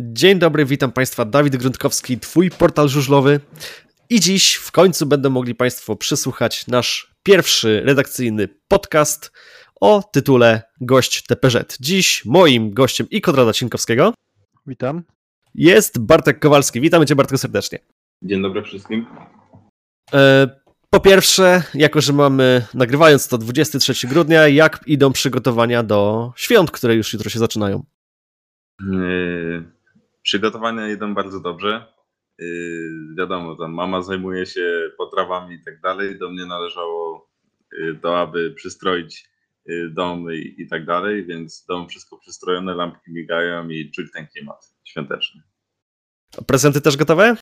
Dzień 0.00 0.38
dobry, 0.38 0.64
witam 0.64 0.92
Państwa, 0.92 1.24
Dawid 1.24 1.56
Grundkowski, 1.56 2.18
Twój 2.18 2.50
portal 2.50 2.88
żużlowy. 2.88 3.40
I 4.10 4.20
dziś 4.20 4.54
w 4.54 4.72
końcu 4.72 5.06
będą 5.06 5.30
mogli 5.30 5.54
Państwo 5.54 5.96
przysłuchać 5.96 6.66
nasz 6.66 7.14
pierwszy 7.22 7.82
redakcyjny 7.84 8.48
podcast 8.68 9.32
o 9.80 10.02
tytule 10.12 10.62
Gość 10.80 11.22
TPZ. 11.22 11.76
Dziś 11.80 12.24
moim 12.24 12.74
gościem 12.74 13.06
i 13.10 13.20
Konrada 13.20 13.52
Cienkowskiego 13.52 14.14
Witam. 14.66 15.02
jest 15.54 15.98
Bartek 15.98 16.38
Kowalski. 16.38 16.80
Witamy 16.80 17.06
Cię 17.06 17.16
Bartku 17.16 17.38
serdecznie. 17.38 17.78
Dzień 18.22 18.42
dobry 18.42 18.62
wszystkim. 18.62 19.06
E, 20.14 20.48
Po 20.90 21.00
pierwsze, 21.00 21.62
jako 21.74 22.00
że 22.00 22.12
mamy, 22.12 22.66
nagrywając 22.74 23.28
to 23.28 23.38
23 23.38 24.08
grudnia, 24.08 24.48
jak 24.48 24.80
idą 24.86 25.12
przygotowania 25.12 25.82
do 25.82 26.32
świąt, 26.36 26.70
które 26.70 26.94
już 26.94 27.12
jutro 27.12 27.30
się 27.30 27.38
zaczynają? 27.38 27.84
Yy, 28.80 29.75
Przygotowania 30.26 30.88
idą 30.88 31.14
bardzo 31.14 31.40
dobrze. 31.40 31.92
Yy, 32.38 33.14
Wiadomo, 33.18 33.56
tam 33.56 33.72
mama 33.72 34.02
zajmuje 34.02 34.46
się 34.46 34.90
potrawami 34.98 35.54
i 35.54 35.64
tak 35.64 35.80
dalej. 35.80 36.18
Do 36.18 36.30
mnie 36.30 36.46
należało 36.46 37.30
yy, 37.72 37.98
to, 38.02 38.20
aby 38.20 38.50
przystroić 38.50 39.28
yy, 39.66 39.90
dom 39.90 40.32
i, 40.32 40.54
i 40.58 40.68
tak 40.68 40.84
dalej, 40.84 41.26
więc 41.26 41.64
dom 41.68 41.88
wszystko 41.88 42.18
przystrojone, 42.18 42.74
lampki 42.74 43.12
migają 43.12 43.68
i 43.68 43.90
czuć 43.90 44.12
ten 44.12 44.26
klimat 44.26 44.74
świąteczny. 44.84 45.42
A 46.38 46.42
Prezenty 46.42 46.80
też 46.80 46.96
gotowe? 46.96 47.36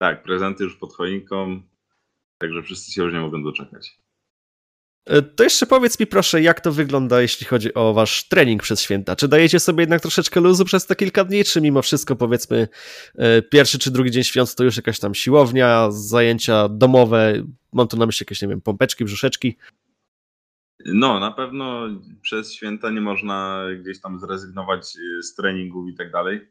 Tak, 0.00 0.22
prezenty 0.22 0.64
już 0.64 0.76
pod 0.76 0.94
choinką, 0.94 1.62
także 2.40 2.62
wszyscy 2.62 2.92
się 2.92 3.02
już 3.02 3.12
nie 3.12 3.20
mogą 3.20 3.42
doczekać. 3.42 3.98
E, 5.08 5.22
To 5.22 5.44
jeszcze 5.44 5.66
powiedz 5.66 6.00
mi 6.00 6.06
proszę, 6.06 6.42
jak 6.42 6.60
to 6.60 6.72
wygląda, 6.72 7.20
jeśli 7.20 7.46
chodzi 7.46 7.74
o 7.74 7.94
wasz 7.94 8.28
trening 8.28 8.62
przez 8.62 8.80
święta? 8.82 9.16
Czy 9.16 9.28
dajecie 9.28 9.60
sobie 9.60 9.82
jednak 9.82 10.00
troszeczkę 10.00 10.40
luzu 10.40 10.64
przez 10.64 10.86
te 10.86 10.96
kilka 10.96 11.24
dni, 11.24 11.44
czy 11.44 11.60
mimo 11.60 11.82
wszystko 11.82 12.16
powiedzmy 12.16 12.68
e, 13.14 13.42
pierwszy 13.42 13.78
czy 13.78 13.90
drugi 13.90 14.10
dzień 14.10 14.24
świąt 14.24 14.54
to 14.54 14.64
już 14.64 14.76
jakaś 14.76 14.98
tam 14.98 15.14
siłownia, 15.14 15.90
zajęcia 15.90 16.68
domowe, 16.68 17.42
mam 17.72 17.88
tu 17.88 17.96
na 17.96 18.06
myśli 18.06 18.24
jakieś, 18.24 18.42
nie 18.42 18.48
wiem, 18.48 18.60
pompeczki, 18.60 19.04
brzuszeczki? 19.04 19.56
No, 20.86 21.20
na 21.20 21.32
pewno 21.32 21.88
przez 22.22 22.52
święta 22.54 22.90
nie 22.90 23.00
można 23.00 23.64
gdzieś 23.80 24.00
tam 24.00 24.20
zrezygnować 24.20 24.96
y, 24.96 25.22
z 25.22 25.34
treningów 25.34 25.88
i 25.88 25.94
tak 25.94 26.12
dalej. 26.12 26.48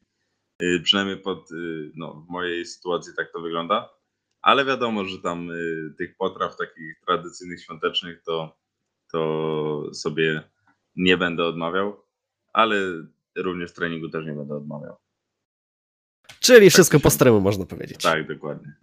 Przynajmniej 0.83 1.17
pod, 1.17 1.49
no, 1.95 2.13
w 2.13 2.29
mojej 2.29 2.65
sytuacji 2.65 3.13
tak 3.17 3.31
to 3.33 3.41
wygląda. 3.41 3.96
Ale 4.41 4.65
wiadomo, 4.65 5.05
że 5.05 5.17
tam 5.19 5.51
y, 5.51 5.93
tych 5.97 6.17
potraw 6.17 6.57
takich 6.57 6.99
tradycyjnych, 7.05 7.63
świątecznych 7.63 8.21
to, 8.25 8.57
to 9.11 9.83
sobie 9.93 10.43
nie 10.95 11.17
będę 11.17 11.45
odmawiał, 11.45 12.03
ale 12.53 12.75
również 13.37 13.73
treningu 13.73 14.09
też 14.09 14.25
nie 14.25 14.33
będę 14.33 14.55
odmawiał. 14.55 14.95
Czyli 16.39 16.69
wszystko 16.69 16.97
się- 16.97 17.03
po 17.03 17.09
stremu, 17.09 17.41
można 17.41 17.65
powiedzieć. 17.65 18.03
Tak, 18.03 18.27
dokładnie. 18.27 18.73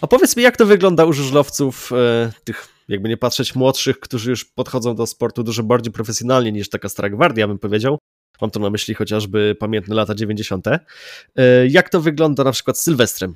A 0.00 0.06
powiedz 0.06 0.36
mi, 0.36 0.42
jak 0.42 0.56
to 0.56 0.66
wygląda 0.66 1.04
u 1.04 1.12
żużlowców, 1.12 1.92
e, 1.92 2.32
tych, 2.44 2.68
jakby 2.88 3.08
nie 3.08 3.16
patrzeć, 3.16 3.54
młodszych, 3.54 4.00
którzy 4.00 4.30
już 4.30 4.44
podchodzą 4.44 4.94
do 4.94 5.06
sportu 5.06 5.42
dużo 5.42 5.62
bardziej 5.62 5.92
profesjonalnie 5.92 6.52
niż 6.52 6.68
taka 6.68 6.88
stara 6.88 7.08
gwardia, 7.10 7.48
bym 7.48 7.58
powiedział. 7.58 7.98
Mam 8.40 8.50
tu 8.50 8.60
na 8.60 8.70
myśli 8.70 8.94
chociażby 8.94 9.56
pamiętne 9.60 9.94
lata 9.94 10.14
90. 10.14 10.66
E, 10.66 10.80
Jak 11.68 11.88
to 11.90 12.00
wygląda 12.00 12.44
na 12.44 12.52
przykład 12.52 12.78
z 12.78 12.82
Sylwestrem, 12.82 13.34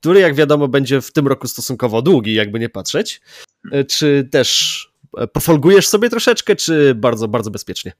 który, 0.00 0.20
jak 0.20 0.34
wiadomo, 0.34 0.68
będzie 0.68 1.00
w 1.00 1.12
tym 1.12 1.28
roku 1.28 1.48
stosunkowo 1.48 2.02
długi, 2.02 2.34
jakby 2.34 2.58
nie 2.58 2.68
patrzeć. 2.68 3.20
E, 3.72 3.84
Czy 3.84 4.28
też 4.32 4.88
e, 5.16 5.26
pofolgujesz 5.26 5.88
sobie 5.88 6.10
troszeczkę, 6.10 6.56
czy 6.56 6.94
bardzo, 6.94 7.28
bardzo 7.28 7.50
bezpiecznie? 7.50 7.92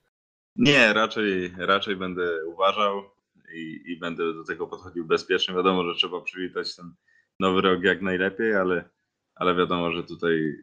Nie, 0.56 0.92
raczej, 0.92 1.54
raczej 1.58 1.96
będę 1.96 2.46
uważał 2.46 3.02
i, 3.54 3.82
i 3.86 3.96
będę 3.98 4.34
do 4.34 4.44
tego 4.44 4.66
podchodził 4.66 5.04
bezpiecznie. 5.04 5.54
Wiadomo, 5.54 5.84
że 5.84 5.94
trzeba 5.94 6.20
przywitać 6.20 6.76
ten 6.76 6.94
nowy 7.40 7.60
rok 7.60 7.82
jak 7.82 8.02
najlepiej, 8.02 8.54
ale, 8.54 8.84
ale 9.34 9.54
wiadomo, 9.54 9.92
że 9.92 10.04
tutaj 10.04 10.56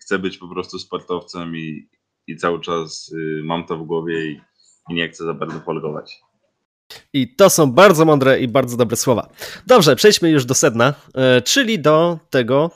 chcę 0.00 0.18
być 0.18 0.38
po 0.38 0.48
prostu 0.48 0.78
sportowcem 0.78 1.56
i, 1.56 1.88
i 2.26 2.36
cały 2.36 2.60
czas 2.60 3.12
y, 3.12 3.40
mam 3.44 3.66
to 3.66 3.76
w 3.78 3.86
głowie 3.86 4.26
i, 4.26 4.40
i 4.90 4.94
nie 4.94 5.08
chcę 5.08 5.24
za 5.24 5.34
bardzo 5.34 5.60
folgować. 5.60 6.20
I 7.12 7.34
to 7.36 7.50
są 7.50 7.72
bardzo 7.72 8.04
mądre 8.04 8.40
i 8.40 8.48
bardzo 8.48 8.76
dobre 8.76 8.96
słowa. 8.96 9.28
Dobrze, 9.66 9.96
przejdźmy 9.96 10.30
już 10.30 10.44
do 10.44 10.54
sedna, 10.54 10.94
e, 11.14 11.42
czyli 11.42 11.78
do 11.78 12.18
tego, 12.30 12.70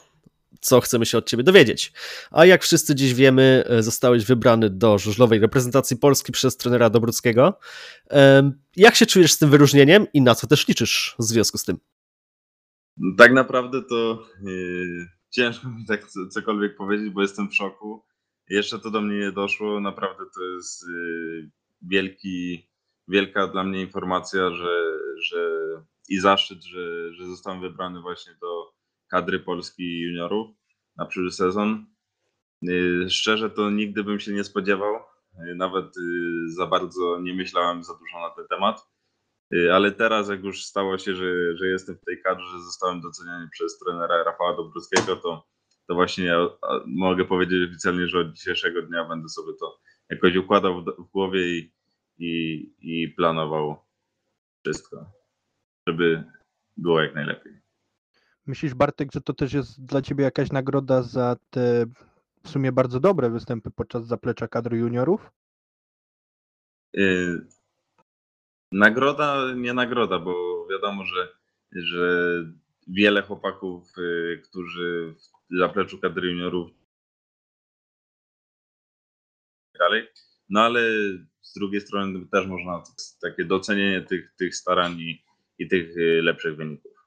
co 0.60 0.80
chcemy 0.80 1.06
się 1.06 1.18
od 1.18 1.26
Ciebie 1.28 1.42
dowiedzieć. 1.42 1.92
A 2.30 2.44
jak 2.44 2.62
wszyscy 2.62 2.94
dziś 2.94 3.14
wiemy, 3.14 3.64
e, 3.68 3.82
zostałeś 3.82 4.24
wybrany 4.24 4.70
do 4.70 4.98
żużlowej 4.98 5.40
reprezentacji 5.40 5.96
Polski 5.96 6.32
przez 6.32 6.56
trenera 6.56 6.90
Dobruckiego. 6.90 7.58
Em, 8.08 8.60
Jak 8.76 8.94
się 8.94 9.06
czujesz 9.06 9.32
z 9.32 9.38
tym 9.38 9.50
wyróżnieniem 9.50 10.06
i 10.14 10.20
na 10.22 10.34
co 10.34 10.46
też 10.46 10.68
liczysz 10.68 11.16
w 11.18 11.24
związku 11.24 11.58
z 11.58 11.64
tym? 11.64 11.78
Tak 13.18 13.32
naprawdę 13.32 13.82
to 13.90 14.22
yy, 14.42 15.06
ciężko 15.30 15.68
mi 15.68 15.86
tak 15.86 16.06
co- 16.08 16.26
cokolwiek 16.28 16.76
powiedzieć, 16.76 17.10
bo 17.10 17.22
jestem 17.22 17.48
w 17.50 17.54
szoku. 17.54 18.04
Jeszcze 18.50 18.78
to 18.78 18.90
do 18.90 19.00
mnie 19.00 19.18
nie 19.18 19.32
doszło. 19.32 19.80
Naprawdę 19.80 20.24
to 20.34 20.44
jest 20.56 20.82
yy, 20.88 21.50
wielki, 21.82 22.67
wielka 23.08 23.46
dla 23.46 23.64
mnie 23.64 23.80
informacja, 23.80 24.50
że, 24.50 24.98
że 25.22 25.50
i 26.08 26.18
zaszczyt, 26.18 26.64
że, 26.64 27.14
że 27.14 27.26
zostałem 27.26 27.60
wybrany 27.60 28.00
właśnie 28.00 28.32
do 28.40 28.72
kadry 29.10 29.40
Polski 29.40 30.00
juniorów 30.00 30.56
na 30.96 31.06
przyszły 31.06 31.32
sezon. 31.32 31.86
Yy, 32.62 33.10
Szczerze 33.10 33.50
to 33.50 33.70
nigdy 33.70 34.04
bym 34.04 34.20
się 34.20 34.32
nie 34.32 34.44
spodziewał. 34.44 34.94
Yy, 35.38 35.54
Nawet 35.54 35.96
yy, 35.96 36.52
za 36.52 36.66
bardzo 36.66 37.20
nie 37.20 37.34
myślałem 37.34 37.84
za 37.84 37.92
dużo 37.92 38.20
na 38.20 38.30
ten 38.30 38.46
temat. 38.48 38.88
Y, 39.54 39.74
Ale 39.74 39.92
teraz, 39.92 40.28
jak 40.28 40.44
już 40.44 40.64
stało 40.64 40.98
się, 40.98 41.14
że, 41.14 41.56
że 41.56 41.66
jestem 41.66 41.96
w 41.96 42.04
tej 42.04 42.22
kadrze, 42.22 42.46
że 42.46 42.60
zostałem 42.60 43.00
doceniony 43.00 43.48
przez 43.52 43.78
trenera 43.78 44.24
Rafała 44.24 44.56
Dobruckiego, 44.56 45.16
to, 45.16 45.46
to 45.88 45.94
właśnie 45.94 46.24
ja 46.24 46.48
mogę 46.86 47.24
powiedzieć 47.24 47.70
oficjalnie, 47.70 48.08
że 48.08 48.20
od 48.20 48.32
dzisiejszego 48.32 48.82
dnia 48.82 49.04
będę 49.04 49.28
sobie 49.28 49.52
to 49.60 49.80
jakoś 50.10 50.36
układał 50.36 50.84
w, 50.84 50.84
w 50.84 51.10
głowie 51.12 51.58
i, 51.58 51.77
i, 52.18 52.62
i 52.80 53.08
planował 53.08 53.76
wszystko, 54.62 55.12
żeby 55.86 56.24
było 56.76 57.00
jak 57.00 57.14
najlepiej. 57.14 57.52
Myślisz, 58.46 58.74
Bartek, 58.74 59.12
że 59.12 59.20
to 59.20 59.32
też 59.32 59.52
jest 59.52 59.84
dla 59.84 60.02
ciebie 60.02 60.24
jakaś 60.24 60.52
nagroda 60.52 61.02
za 61.02 61.36
te 61.50 61.86
w 62.42 62.48
sumie 62.48 62.72
bardzo 62.72 63.00
dobre 63.00 63.30
występy 63.30 63.70
podczas 63.70 64.06
zaplecza 64.06 64.48
kadry 64.48 64.78
juniorów? 64.78 65.30
Y, 66.96 67.46
Nagroda, 68.72 69.54
nie 69.54 69.74
nagroda, 69.74 70.18
bo 70.18 70.66
wiadomo, 70.70 71.04
że, 71.04 71.28
że 71.72 72.32
wiele 72.88 73.22
chłopaków, 73.22 73.98
y, 73.98 74.42
którzy 74.44 75.14
w 75.50 75.58
zapleczu 75.58 75.98
kadry 75.98 76.28
juniorów 76.28 76.70
dalej, 79.78 80.08
no 80.48 80.60
ale 80.60 80.80
z 81.40 81.54
drugiej 81.54 81.80
strony 81.80 82.26
też 82.32 82.46
można 82.46 82.82
takie 83.22 83.44
docenienie 83.44 84.02
tych, 84.02 84.34
tych 84.38 84.56
starań 84.56 84.92
i, 85.00 85.24
i 85.58 85.68
tych 85.68 85.96
y, 85.96 86.22
lepszych 86.22 86.56
wyników. 86.56 86.98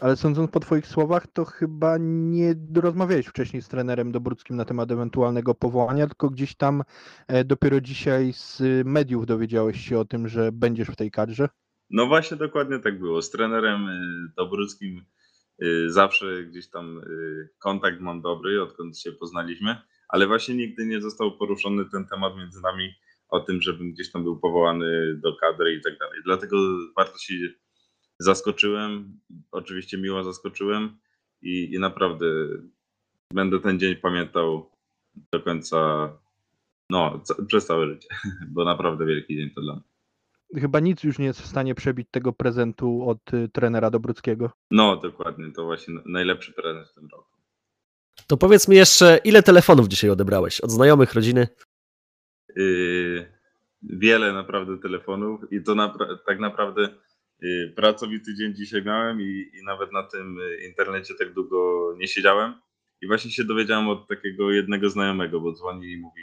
Ale 0.00 0.16
sądząc 0.16 0.50
po 0.50 0.60
twoich 0.60 0.86
słowach, 0.86 1.26
to 1.26 1.44
chyba 1.44 1.96
nie 2.00 2.54
rozmawiałeś 2.74 3.26
wcześniej 3.26 3.62
z 3.62 3.68
trenerem 3.68 4.12
Dobruckim 4.12 4.56
na 4.56 4.64
temat 4.64 4.90
ewentualnego 4.90 5.54
powołania, 5.54 6.06
tylko 6.06 6.30
gdzieś 6.30 6.54
tam 6.54 6.82
e, 7.28 7.44
dopiero 7.44 7.80
dzisiaj 7.80 8.32
z 8.32 8.62
mediów 8.84 9.26
dowiedziałeś 9.26 9.88
się 9.88 9.98
o 9.98 10.04
tym, 10.04 10.28
że 10.28 10.52
będziesz 10.52 10.88
w 10.88 10.96
tej 10.96 11.10
kadrze. 11.10 11.48
No 11.90 12.06
właśnie 12.06 12.36
dokładnie 12.36 12.78
tak 12.78 12.98
było. 12.98 13.22
Z 13.22 13.30
trenerem 13.30 13.88
y, 13.88 14.32
Dobruckim 14.36 15.04
y, 15.62 15.92
zawsze 15.92 16.44
gdzieś 16.44 16.70
tam 16.70 16.98
y, 16.98 17.48
kontakt 17.58 18.00
mam 18.00 18.22
dobry, 18.22 18.62
odkąd 18.62 18.98
się 18.98 19.12
poznaliśmy, 19.12 19.76
ale 20.08 20.26
właśnie 20.26 20.54
nigdy 20.54 20.86
nie 20.86 21.00
został 21.00 21.38
poruszony 21.38 21.84
ten 21.84 22.06
temat 22.06 22.36
między 22.36 22.60
nami 22.62 22.94
o 23.28 23.40
tym, 23.40 23.62
żebym 23.62 23.92
gdzieś 23.92 24.12
tam 24.12 24.22
był 24.22 24.40
powołany 24.40 25.16
do 25.16 25.36
kadry 25.36 25.74
i 25.74 25.82
tak 25.82 25.98
dalej. 25.98 26.20
Dlatego 26.24 26.56
bardzo 26.96 27.18
się 27.18 27.34
zaskoczyłem, 28.18 29.20
oczywiście 29.50 29.98
miło 29.98 30.24
zaskoczyłem 30.24 30.98
i, 31.42 31.74
i 31.74 31.78
naprawdę 31.78 32.26
będę 33.32 33.60
ten 33.60 33.78
dzień 33.78 33.96
pamiętał 33.96 34.70
do 35.32 35.40
końca, 35.40 36.10
no, 36.90 37.22
przez 37.46 37.66
całe 37.66 37.86
życie, 37.86 38.08
bo 38.54 38.64
naprawdę 38.64 39.06
wielki 39.06 39.36
dzień 39.36 39.50
to 39.50 39.60
dla 39.60 39.74
mnie. 39.74 39.82
Chyba 40.60 40.80
nic 40.80 41.04
już 41.04 41.18
nie 41.18 41.26
jest 41.26 41.42
w 41.42 41.46
stanie 41.46 41.74
przebić 41.74 42.08
tego 42.10 42.32
prezentu 42.32 43.08
od 43.08 43.34
y, 43.34 43.48
trenera 43.48 43.90
Dobruckiego. 43.90 44.50
No, 44.70 44.96
dokładnie, 44.96 45.52
to 45.52 45.64
właśnie 45.64 45.94
najlepszy 46.06 46.52
prezent 46.52 46.88
w 46.88 46.94
tym 46.94 47.08
roku. 47.12 47.37
To 48.26 48.36
powiedz 48.36 48.68
mi 48.68 48.76
jeszcze, 48.76 49.18
ile 49.24 49.42
telefonów 49.42 49.88
dzisiaj 49.88 50.10
odebrałeś? 50.10 50.60
Od 50.60 50.70
znajomych, 50.70 51.14
rodziny? 51.14 51.48
Yy, 52.56 53.26
wiele 53.82 54.32
naprawdę 54.32 54.78
telefonów 54.78 55.52
i 55.52 55.62
to 55.62 55.72
napra- 55.74 56.18
tak 56.26 56.38
naprawdę 56.40 56.88
yy, 57.40 57.72
pracowity 57.76 58.34
dzień 58.34 58.54
dzisiaj 58.54 58.82
miałem 58.82 59.20
i, 59.20 59.50
i 59.54 59.64
nawet 59.64 59.92
na 59.92 60.02
tym 60.02 60.38
y, 60.38 60.66
internecie 60.68 61.14
tak 61.14 61.32
długo 61.32 61.94
nie 61.98 62.08
siedziałem. 62.08 62.54
I 63.00 63.06
właśnie 63.06 63.30
się 63.30 63.44
dowiedziałem 63.44 63.88
od 63.88 64.08
takiego 64.08 64.50
jednego 64.50 64.90
znajomego, 64.90 65.40
bo 65.40 65.52
dzwoni 65.52 65.92
i 65.92 65.98
mówi 65.98 66.22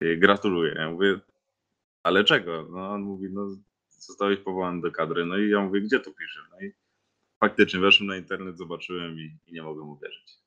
yy, 0.00 0.16
gratuluję. 0.16 0.74
Ja 0.78 0.90
mówię, 0.90 1.20
ale 2.02 2.24
czego? 2.24 2.68
No 2.70 2.90
on 2.90 3.02
mówi, 3.02 3.28
no 3.30 3.48
zostałeś 3.90 4.38
powołany 4.38 4.80
do 4.80 4.90
kadry. 4.90 5.26
No 5.26 5.38
i 5.38 5.50
ja 5.50 5.60
mówię, 5.60 5.80
gdzie 5.80 6.00
to 6.00 6.10
pisze? 6.10 6.40
No 6.52 6.66
i 6.66 6.72
faktycznie 7.40 7.80
weszłem 7.80 8.06
na 8.06 8.16
internet, 8.16 8.58
zobaczyłem 8.58 9.18
i, 9.18 9.38
i 9.46 9.52
nie 9.52 9.62
mogłem 9.62 9.88
uwierzyć. 9.88 10.42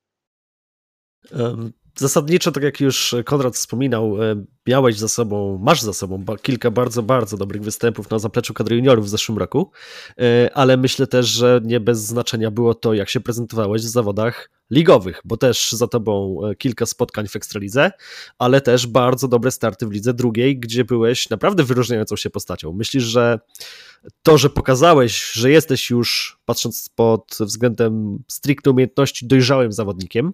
Um, 1.31 1.73
Zasadniczo, 1.97 2.51
tak 2.51 2.63
jak 2.63 2.81
już 2.81 3.15
Konrad 3.25 3.55
wspominał, 3.55 4.23
e, 4.23 4.45
miałeś 4.67 4.97
za 4.97 5.07
sobą, 5.07 5.59
masz 5.63 5.81
za 5.81 5.93
sobą 5.93 6.25
kilka 6.41 6.71
bardzo, 6.71 7.03
bardzo 7.03 7.37
dobrych 7.37 7.63
występów 7.63 8.09
na 8.09 8.19
zapleczu 8.19 8.53
kadry 8.53 8.75
juniorów 8.75 9.05
w 9.05 9.09
zeszłym 9.09 9.37
roku, 9.37 9.71
e, 10.19 10.49
ale 10.53 10.77
myślę 10.77 11.07
też, 11.07 11.25
że 11.25 11.61
nie 11.63 11.79
bez 11.79 11.99
znaczenia 11.99 12.51
było 12.51 12.73
to, 12.73 12.93
jak 12.93 13.09
się 13.09 13.19
prezentowałeś 13.19 13.81
w 13.81 13.85
zawodach 13.85 14.49
ligowych, 14.71 15.21
bo 15.25 15.37
też 15.37 15.71
za 15.71 15.87
tobą 15.87 16.39
e, 16.43 16.55
kilka 16.55 16.85
spotkań 16.85 17.27
w 17.27 17.35
Ekstralidze, 17.35 17.91
ale 18.39 18.61
też 18.61 18.87
bardzo 18.87 19.27
dobre 19.27 19.51
starty 19.51 19.87
w 19.87 19.91
lidze 19.91 20.13
drugiej, 20.13 20.59
gdzie 20.59 20.85
byłeś 20.85 21.29
naprawdę 21.29 21.63
wyróżniającą 21.63 22.15
się 22.15 22.29
postacią. 22.29 22.73
Myślisz, 22.73 23.03
że 23.03 23.39
to, 24.23 24.37
że 24.37 24.49
pokazałeś, 24.49 25.31
że 25.31 25.51
jesteś 25.51 25.89
już, 25.89 26.39
patrząc 26.45 26.89
pod 26.89 27.37
względem 27.39 28.23
stricte 28.27 28.71
umiejętności, 28.71 29.27
dojrzałym 29.27 29.71
zawodnikiem, 29.71 30.33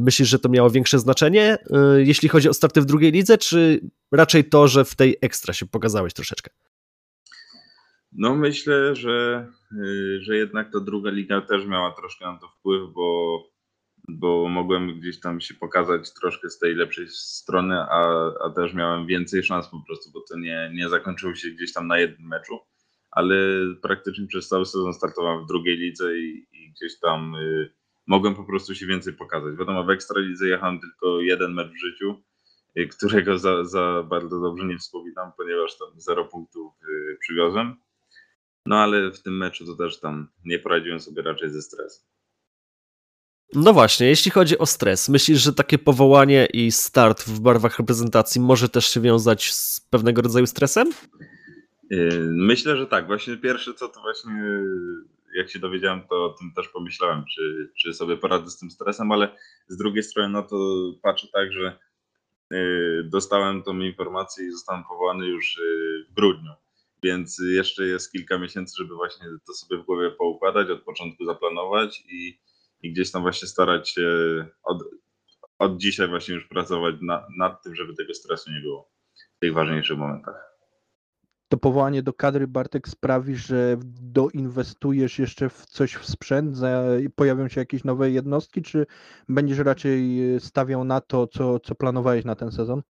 myślisz, 0.00 0.28
że 0.28 0.38
to 0.38 0.48
miało 0.48 0.59
większe 0.68 0.98
znaczenie, 0.98 1.58
e, 1.70 2.02
jeśli 2.02 2.28
chodzi 2.28 2.48
o 2.48 2.54
starty 2.54 2.80
w 2.80 2.84
drugiej 2.84 3.12
lidze, 3.12 3.38
czy 3.38 3.80
raczej 4.12 4.44
to, 4.44 4.68
że 4.68 4.84
w 4.84 4.96
tej 4.96 5.16
ekstra 5.20 5.54
się 5.54 5.66
pokazałeś 5.66 6.14
troszeczkę? 6.14 6.50
No 8.12 8.36
myślę, 8.36 8.96
że, 8.96 9.48
y, 9.72 10.20
że 10.22 10.36
jednak 10.36 10.72
ta 10.72 10.80
druga 10.80 11.10
liga 11.10 11.40
też 11.40 11.66
miała 11.66 11.92
troszkę 11.92 12.24
na 12.24 12.38
to 12.38 12.48
wpływ, 12.48 12.92
bo, 12.94 13.38
bo 14.08 14.48
mogłem 14.48 15.00
gdzieś 15.00 15.20
tam 15.20 15.40
się 15.40 15.54
pokazać 15.54 16.14
troszkę 16.14 16.50
z 16.50 16.58
tej 16.58 16.74
lepszej 16.74 17.08
strony, 17.08 17.74
a, 17.80 18.32
a 18.44 18.50
też 18.50 18.74
miałem 18.74 19.06
więcej 19.06 19.42
szans 19.42 19.68
po 19.68 19.82
prostu, 19.86 20.10
bo 20.12 20.20
to 20.20 20.38
nie, 20.38 20.70
nie 20.74 20.88
zakończyło 20.88 21.34
się 21.34 21.48
gdzieś 21.48 21.72
tam 21.72 21.86
na 21.86 21.98
jednym 21.98 22.28
meczu, 22.28 22.58
ale 23.10 23.34
praktycznie 23.82 24.26
przez 24.26 24.48
cały 24.48 24.66
sezon 24.66 24.94
startowałem 24.94 25.44
w 25.44 25.48
drugiej 25.48 25.76
lidze 25.76 26.18
i, 26.18 26.46
i 26.52 26.72
gdzieś 26.72 26.98
tam 26.98 27.34
y, 27.34 27.72
mogłem 28.10 28.34
po 28.34 28.44
prostu 28.44 28.74
się 28.74 28.86
więcej 28.86 29.12
pokazać. 29.12 29.56
Wiadomo, 29.56 29.84
w 29.84 29.90
Ekstralidze 29.90 30.48
jechałem 30.48 30.80
tylko 30.80 31.20
jeden 31.20 31.54
mecz 31.54 31.68
w 31.68 31.80
życiu, 31.80 32.22
y, 32.78 32.88
którego 32.88 33.38
za, 33.38 33.64
za 33.64 34.04
bardzo 34.08 34.40
dobrze 34.40 34.66
nie 34.66 34.78
wspominam, 34.78 35.32
ponieważ 35.36 35.78
tam 35.78 35.88
zero 35.96 36.24
punktów 36.24 36.72
y, 36.82 37.16
przywiozłem 37.20 37.76
no 38.66 38.76
ale 38.76 39.10
w 39.10 39.22
tym 39.22 39.36
meczu 39.36 39.66
to 39.66 39.74
też 39.74 40.00
tam 40.00 40.28
nie 40.44 40.58
poradziłem 40.58 41.00
sobie 41.00 41.22
raczej 41.22 41.50
ze 41.50 41.62
stresem. 41.62 42.04
No 43.54 43.72
właśnie, 43.72 44.06
jeśli 44.06 44.30
chodzi 44.30 44.58
o 44.58 44.66
stres, 44.66 45.08
myślisz, 45.08 45.40
że 45.40 45.52
takie 45.52 45.78
powołanie 45.78 46.48
i 46.52 46.72
start 46.72 47.22
w 47.22 47.40
barwach 47.40 47.78
reprezentacji 47.78 48.40
może 48.40 48.68
też 48.68 48.86
się 48.86 49.00
wiązać 49.00 49.52
z 49.54 49.80
pewnego 49.80 50.22
rodzaju 50.22 50.46
stresem? 50.46 50.90
Yy, 51.90 52.30
myślę, 52.32 52.76
że 52.76 52.86
tak. 52.86 53.06
Właśnie 53.06 53.36
pierwsze 53.36 53.74
co 53.74 53.88
to 53.88 54.00
właśnie 54.00 54.62
jak 55.34 55.50
się 55.50 55.58
dowiedziałem, 55.58 56.02
to 56.08 56.24
o 56.24 56.30
tym 56.30 56.52
też 56.56 56.68
pomyślałem, 56.68 57.24
czy, 57.34 57.72
czy 57.78 57.94
sobie 57.94 58.16
poradzę 58.16 58.50
z 58.50 58.58
tym 58.58 58.70
stresem, 58.70 59.12
ale 59.12 59.36
z 59.68 59.76
drugiej 59.76 60.02
strony 60.02 60.28
no 60.28 60.42
to 60.42 60.56
patrzę 61.02 61.28
tak, 61.32 61.52
że 61.52 61.78
yy, 62.50 63.04
dostałem 63.04 63.62
tą 63.62 63.80
informację 63.80 64.46
i 64.46 64.50
zostałem 64.50 64.84
powołany 64.84 65.26
już 65.26 65.58
yy, 65.58 66.04
w 66.10 66.14
grudniu 66.14 66.52
więc 67.02 67.42
jeszcze 67.50 67.86
jest 67.86 68.12
kilka 68.12 68.38
miesięcy, 68.38 68.74
żeby 68.78 68.94
właśnie 68.94 69.26
to 69.46 69.54
sobie 69.54 69.82
w 69.82 69.86
głowie 69.86 70.10
poukładać, 70.10 70.70
od 70.70 70.82
początku 70.82 71.24
zaplanować 71.24 72.04
i, 72.08 72.38
i 72.82 72.92
gdzieś 72.92 73.10
tam 73.10 73.22
właśnie 73.22 73.48
starać 73.48 73.90
się 73.90 74.08
od, 74.62 74.84
od 75.58 75.76
dzisiaj 75.76 76.08
właśnie 76.08 76.34
już 76.34 76.48
pracować 76.48 76.94
na, 77.02 77.26
nad 77.38 77.62
tym, 77.62 77.74
żeby 77.74 77.94
tego 77.94 78.14
stresu 78.14 78.50
nie 78.50 78.60
było 78.60 78.90
w 79.36 79.40
tych 79.40 79.52
ważniejszych 79.52 79.98
momentach. 79.98 80.49
To 81.50 81.56
powołanie 81.56 82.02
do 82.02 82.12
kadry 82.12 82.48
Bartek 82.48 82.88
sprawi, 82.88 83.36
że 83.36 83.76
doinwestujesz 84.02 85.18
jeszcze 85.18 85.48
w 85.48 85.66
coś 85.66 85.94
w 85.94 86.06
sprzęt, 86.06 86.56
pojawią 87.14 87.48
się 87.48 87.60
jakieś 87.60 87.84
nowe 87.84 88.10
jednostki, 88.10 88.62
czy 88.62 88.86
będziesz 89.28 89.58
raczej 89.58 90.20
stawiał 90.38 90.84
na 90.84 91.00
to, 91.00 91.26
co, 91.26 91.60
co 91.60 91.74
planowałeś 91.74 92.24
na 92.24 92.34
ten 92.34 92.50
sezon? 92.50 92.82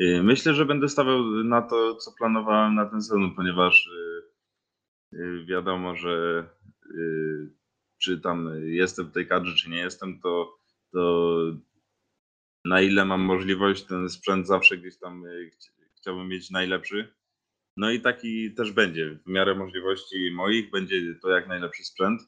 Y, 0.00 0.22
myślę, 0.22 0.54
że 0.54 0.66
będę 0.66 0.88
stawiał 0.88 1.22
na 1.44 1.62
to, 1.62 1.94
co 1.94 2.12
planowałem 2.18 2.74
na 2.74 2.86
ten 2.86 3.02
sezon, 3.02 3.34
ponieważ 3.34 3.90
y, 5.12 5.44
wiadomo, 5.44 5.96
że 5.96 6.44
czy 7.98 8.20
tam 8.20 8.50
jestem 8.62 9.06
w 9.06 9.12
tej 9.12 9.26
kadrze, 9.26 9.54
czy 9.54 9.70
nie 9.70 9.78
jestem, 9.78 10.20
to, 10.20 10.58
to 10.92 11.36
na 12.64 12.80
ile 12.80 13.04
mam 13.04 13.20
możliwość, 13.20 13.84
ten 13.84 14.08
sprzęt 14.08 14.46
zawsze 14.46 14.76
gdzieś 14.76 14.98
tam 14.98 15.24
chciałbym 15.96 16.28
mieć 16.28 16.50
najlepszy. 16.50 17.14
No 17.76 17.90
i 17.90 18.00
taki 18.00 18.54
też 18.54 18.72
będzie. 18.72 19.18
W 19.26 19.30
miarę 19.30 19.54
możliwości 19.54 20.30
moich 20.34 20.70
będzie 20.70 21.14
to 21.22 21.30
jak 21.30 21.48
najlepszy 21.48 21.84
sprzęt. 21.84 22.22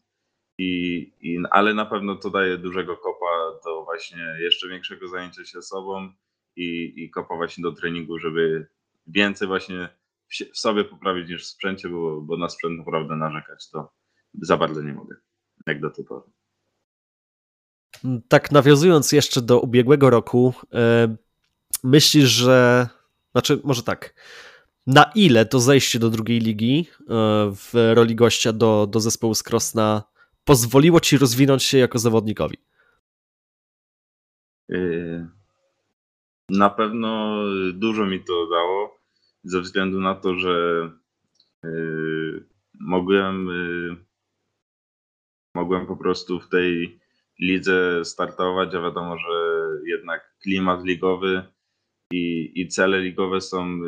I, 0.59 1.13
i, 1.21 1.39
ale 1.51 1.75
na 1.75 1.87
pewno 1.87 2.17
to 2.17 2.31
daje 2.31 2.59
dużego 2.59 2.97
kopa 2.97 3.61
do 3.65 3.85
właśnie 3.85 4.37
jeszcze 4.41 4.69
większego 4.69 5.09
zajęcia 5.09 5.45
się 5.45 5.63
sobą, 5.63 6.13
i, 6.59 6.93
i 6.97 7.11
kopować 7.11 7.53
się 7.53 7.63
do 7.63 7.73
treningu, 7.73 8.19
żeby 8.19 8.67
więcej 9.07 9.49
właśnie 9.49 9.89
w 10.53 10.59
sobie 10.59 10.85
poprawić 10.85 11.29
niż 11.29 11.45
w 11.45 11.47
sprzęcie, 11.47 11.89
bo, 11.89 12.21
bo 12.21 12.37
na 12.37 12.49
sprzęt 12.49 12.79
naprawdę 12.79 13.17
narzekać 13.17 13.71
to 13.71 13.93
za 14.43 14.57
bardzo 14.57 14.83
nie 14.83 14.93
mogę, 14.93 15.17
jak 15.67 15.81
do 15.81 15.91
tej 15.91 16.05
pory. 16.05 16.27
Tak, 18.29 18.53
nawiązując 18.53 19.13
jeszcze 19.13 19.43
do 19.43 19.61
ubiegłego 19.61 20.11
roku, 20.11 20.55
yy, 20.73 21.17
myślisz, 21.85 22.29
że. 22.29 22.89
Znaczy, 23.33 23.61
może 23.65 23.83
tak. 23.83 24.15
Na 24.89 25.13
ile 25.15 25.47
to 25.47 25.61
zejście 25.61 25.99
do 25.99 26.11
drugiej 26.11 26.41
ligi 26.41 26.77
yy, 26.77 27.07
w 27.55 27.95
roli 27.95 28.15
gościa 28.15 28.53
do, 28.53 28.87
do 28.87 29.01
zespołu 29.01 29.35
z 29.35 29.43
Krosna 29.43 30.03
pozwoliło 30.45 31.01
ci 31.01 31.19
rozwinąć 31.19 31.63
się 31.63 31.79
jako 31.79 31.99
zawodnikowi? 31.99 32.57
Yy, 34.69 35.29
na 36.51 36.71
pewno 36.71 37.43
dużo 37.73 38.07
mi 38.07 38.25
to 38.25 38.47
dało, 38.47 38.99
ze 39.45 39.61
względu 39.61 40.01
na 40.01 40.15
to, 40.15 40.35
że 40.35 40.91
yy, 41.65 42.47
mogłem, 42.81 43.47
yy, 43.47 43.97
mogłem 45.55 45.87
po 45.87 45.97
prostu 45.97 46.41
w 46.41 46.49
tej 46.49 47.01
lidze 47.41 48.05
startować, 48.05 48.75
a 48.75 48.83
wiadomo, 48.83 49.19
że 49.19 49.69
jednak 49.87 50.35
klimat 50.43 50.85
ligowy 50.85 51.43
i, 52.13 52.53
i 52.55 52.69
cele 52.69 53.01
ligowe 53.01 53.41
są 53.41 53.81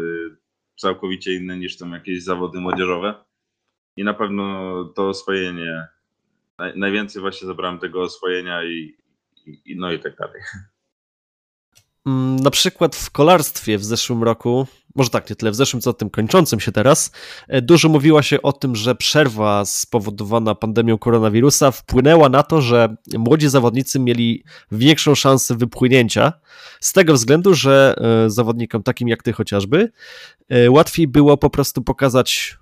całkowicie 0.81 1.35
inne 1.35 1.57
niż 1.57 1.79
są 1.79 1.91
jakieś 1.91 2.23
zawody 2.23 2.61
młodzieżowe. 2.61 3.25
I 3.97 4.05
na 4.05 4.15
pewno 4.15 4.85
to 4.85 5.09
oswojenie, 5.09 5.87
naj, 6.59 6.79
najwięcej 6.79 7.23
właśnie 7.23 7.47
zabrałem 7.47 7.79
tego 7.79 8.03
oswojenia 8.03 8.65
i, 8.65 8.97
i, 9.47 9.77
no 9.77 9.93
i 9.93 9.99
tak 9.99 10.17
dalej. 10.17 10.43
Mm, 12.07 12.37
na 12.37 12.51
przykład 12.51 12.97
w 12.97 13.11
kolarstwie 13.11 13.79
w 13.79 13.85
zeszłym 13.85 14.23
roku, 14.23 14.67
może 14.95 15.11
tak, 15.11 15.31
nie 15.31 15.37
tyle 15.37 15.51
w 15.51 15.55
zeszłym, 15.55 15.81
co 15.81 15.93
tym 15.93 16.11
kończącym 16.11 16.61
się 16.61 16.73
teraz, 16.73 17.11
e, 17.49 17.63
dużo 17.63 17.89
mówiła 17.89 18.23
się 18.23 18.43
o 18.43 18.53
tym, 18.53 18.77
że 18.77 18.95
przerwa 18.95 19.65
spowodowana 19.65 20.55
pandemią 20.55 20.99
koronawirusa 20.99 21.71
wpłynęła 21.71 22.29
na 22.29 22.43
to, 22.43 22.61
że 22.61 22.97
młodzi 23.19 23.49
zawodnicy 23.49 24.01
mieli 24.01 24.45
większą 24.73 25.15
szansę 25.15 25.57
wypłynięcia, 25.57 26.33
z 26.81 26.93
tego 26.93 27.15
względu, 27.15 27.55
że 27.55 27.97
e, 28.27 28.31
zawodnikom 28.31 28.83
takim 28.83 29.09
jak 29.09 29.23
ty 29.23 29.33
chociażby, 29.33 29.93
e, 30.49 30.71
łatwiej 30.71 31.09
było 31.09 31.37
po 31.37 31.51
prostu 31.51 31.83
pokazać 31.83 32.59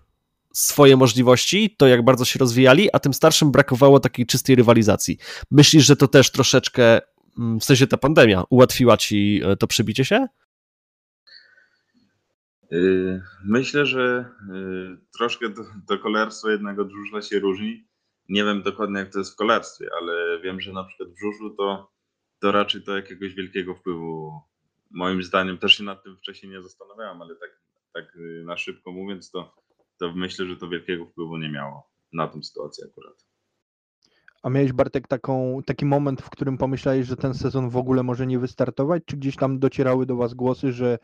swoje 0.52 0.96
możliwości, 0.96 1.74
to 1.76 1.86
jak 1.86 2.04
bardzo 2.04 2.24
się 2.24 2.38
rozwijali, 2.38 2.88
a 2.92 2.98
tym 2.98 3.14
starszym 3.14 3.52
brakowało 3.52 4.00
takiej 4.00 4.26
czystej 4.26 4.56
rywalizacji. 4.56 5.18
Myślisz, 5.50 5.84
że 5.84 5.96
to 5.96 6.08
też 6.08 6.30
troszeczkę 6.32 7.00
w 7.38 7.64
sensie 7.64 7.86
ta 7.86 7.96
pandemia 7.96 8.44
ułatwiła 8.50 8.96
ci 8.96 9.40
e, 9.44 9.56
to 9.56 9.66
przebicie 9.66 10.04
się? 10.04 10.26
Y, 12.72 13.22
myślę, 13.44 13.86
że 13.86 14.24
y, 14.54 14.98
troszkę 15.18 15.50
to, 15.50 15.62
to 15.88 15.98
kolarstwo 15.98 16.50
jednego 16.50 16.84
brzuszla 16.84 17.22
się 17.22 17.38
różni. 17.38 17.84
Nie 18.28 18.44
wiem 18.44 18.62
dokładnie 18.62 18.98
jak 18.98 19.12
to 19.12 19.18
jest 19.18 19.32
w 19.32 19.36
kolarstwie, 19.36 19.88
ale 20.00 20.40
wiem, 20.40 20.60
że 20.60 20.72
na 20.72 20.84
przykład 20.84 21.08
w 21.08 21.18
żużlu 21.18 21.50
to, 21.50 21.92
to 22.40 22.52
raczej 22.52 22.82
to 22.82 22.96
jakiegoś 22.96 23.34
wielkiego 23.34 23.74
wpływu. 23.74 24.40
Moim 24.90 25.22
zdaniem 25.22 25.58
też 25.58 25.76
się 25.76 25.84
nad 25.84 26.04
tym 26.04 26.16
wcześniej 26.16 26.52
nie 26.52 26.62
zastanawiałem, 26.62 27.22
ale 27.22 27.36
tak, 27.36 27.60
tak 27.94 28.16
y, 28.16 28.42
na 28.46 28.56
szybko 28.56 28.92
mówiąc, 28.92 29.30
to, 29.30 29.54
to 29.98 30.12
myślę, 30.12 30.46
że 30.46 30.56
to 30.56 30.68
wielkiego 30.68 31.06
wpływu 31.06 31.36
nie 31.36 31.50
miało 31.50 31.90
na 32.12 32.28
tą 32.28 32.42
sytuację 32.42 32.84
akurat. 32.90 33.27
A 34.42 34.50
miałeś 34.50 34.72
Bartek 34.72 35.08
taką, 35.08 35.60
taki 35.66 35.86
moment, 35.86 36.22
w 36.22 36.30
którym 36.30 36.58
pomyślałeś, 36.58 37.06
że 37.06 37.16
ten 37.16 37.34
sezon 37.34 37.70
w 37.70 37.76
ogóle 37.76 38.02
może 38.02 38.26
nie 38.26 38.38
wystartować? 38.38 39.02
Czy 39.06 39.16
gdzieś 39.16 39.36
tam 39.36 39.58
docierały 39.58 40.06
do 40.06 40.16
Was 40.16 40.34
głosy, 40.34 40.72
że 40.72 40.98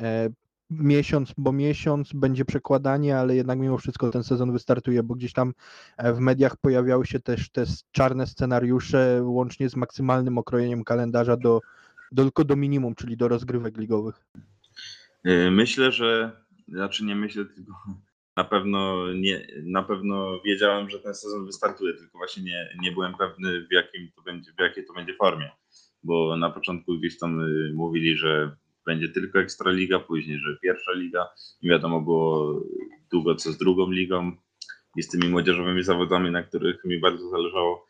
e, 0.00 0.28
miesiąc, 0.70 1.34
bo 1.38 1.52
miesiąc 1.52 2.12
będzie 2.12 2.44
przekładanie, 2.44 3.18
ale 3.18 3.36
jednak 3.36 3.58
mimo 3.58 3.78
wszystko 3.78 4.10
ten 4.10 4.22
sezon 4.22 4.52
wystartuje, 4.52 5.02
bo 5.02 5.14
gdzieś 5.14 5.32
tam 5.32 5.52
e, 5.96 6.12
w 6.12 6.18
mediach 6.18 6.56
pojawiały 6.56 7.06
się 7.06 7.20
też 7.20 7.50
te 7.50 7.64
czarne 7.92 8.26
scenariusze, 8.26 9.20
łącznie 9.22 9.68
z 9.68 9.76
maksymalnym 9.76 10.38
okrojeniem 10.38 10.84
kalendarza 10.84 11.36
do, 11.36 11.60
do 12.12 12.22
tylko 12.22 12.44
do 12.44 12.56
minimum, 12.56 12.94
czyli 12.94 13.16
do 13.16 13.28
rozgrywek 13.28 13.78
ligowych. 13.78 14.26
E, 15.24 15.50
myślę, 15.50 15.92
że, 15.92 16.32
znaczy 16.68 17.04
nie 17.04 17.16
myślę, 17.16 17.44
tylko 17.44 17.74
na 18.38 18.44
pewno 18.44 19.12
nie, 19.12 19.46
na 19.62 19.82
pewno 19.82 20.40
wiedziałem, 20.44 20.90
że 20.90 20.98
ten 20.98 21.14
sezon 21.14 21.46
wystartuje, 21.46 21.94
tylko 21.94 22.18
właśnie 22.18 22.42
nie, 22.42 22.76
nie 22.82 22.92
byłem 22.92 23.14
pewny 23.14 23.66
w 23.66 23.72
jakim 23.72 24.10
to 24.16 24.22
będzie, 24.22 24.52
w 24.52 24.60
jakiej 24.60 24.86
to 24.86 24.92
będzie 24.92 25.14
formie. 25.14 25.50
Bo 26.02 26.36
na 26.36 26.50
początku 26.50 26.98
gdzieś 26.98 27.18
tam 27.18 27.40
y, 27.40 27.72
mówili, 27.74 28.16
że 28.16 28.56
będzie 28.86 29.08
tylko 29.08 29.40
Ekstraliga, 29.40 29.98
później, 30.00 30.38
że 30.38 30.58
pierwsza 30.62 30.92
liga. 30.92 31.28
Nie 31.62 31.70
wiadomo 31.70 32.00
było 32.00 32.60
długo 33.10 33.34
co 33.34 33.52
z 33.52 33.58
drugą 33.58 33.90
ligą 33.90 34.32
i 34.96 35.02
z 35.02 35.08
tymi 35.08 35.28
młodzieżowymi 35.28 35.84
zawodami, 35.84 36.30
na 36.30 36.42
których 36.42 36.84
mi 36.84 37.00
bardzo 37.00 37.28
zależało. 37.28 37.88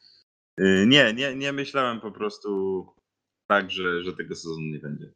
Y, 0.61 0.85
nie, 0.87 1.15
nie, 1.15 1.35
nie 1.35 1.53
myślałem 1.53 2.01
po 2.01 2.13
prostu 2.13 2.87
tak, 3.47 3.71
że, 3.71 4.03
że 4.03 4.13
tego 4.13 4.35
sezonu 4.35 4.67
nie 4.67 4.79
będzie. 4.79 5.13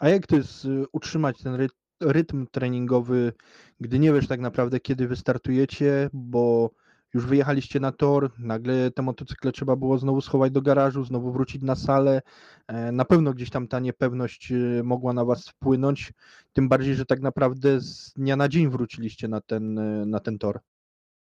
A 0.00 0.08
jak 0.08 0.26
to 0.26 0.36
jest 0.36 0.64
y, 0.64 0.84
utrzymać 0.92 1.42
ten 1.42 1.54
rytm, 1.54 1.85
rytm 2.00 2.46
treningowy, 2.46 3.32
gdy 3.80 3.98
nie 3.98 4.12
wiesz 4.12 4.26
tak 4.28 4.40
naprawdę, 4.40 4.80
kiedy 4.80 5.08
wystartujecie, 5.08 6.10
bo 6.12 6.70
już 7.14 7.26
wyjechaliście 7.26 7.80
na 7.80 7.92
tor, 7.92 8.30
nagle 8.38 8.90
te 8.90 9.02
motocykle 9.02 9.52
trzeba 9.52 9.76
było 9.76 9.98
znowu 9.98 10.20
schować 10.20 10.52
do 10.52 10.62
garażu, 10.62 11.04
znowu 11.04 11.32
wrócić 11.32 11.62
na 11.62 11.74
salę. 11.74 12.22
E, 12.68 12.92
na 12.92 13.04
pewno 13.04 13.32
gdzieś 13.32 13.50
tam 13.50 13.68
ta 13.68 13.80
niepewność 13.80 14.52
y, 14.52 14.82
mogła 14.84 15.12
na 15.12 15.24
was 15.24 15.48
wpłynąć, 15.48 16.12
tym 16.52 16.68
bardziej, 16.68 16.94
że 16.94 17.06
tak 17.06 17.20
naprawdę 17.20 17.80
z 17.80 18.12
dnia 18.12 18.36
na 18.36 18.48
dzień 18.48 18.68
wróciliście 18.68 19.28
na 19.28 19.40
ten, 19.40 19.78
y, 19.78 20.06
na 20.06 20.20
ten 20.20 20.38
tor. 20.38 20.60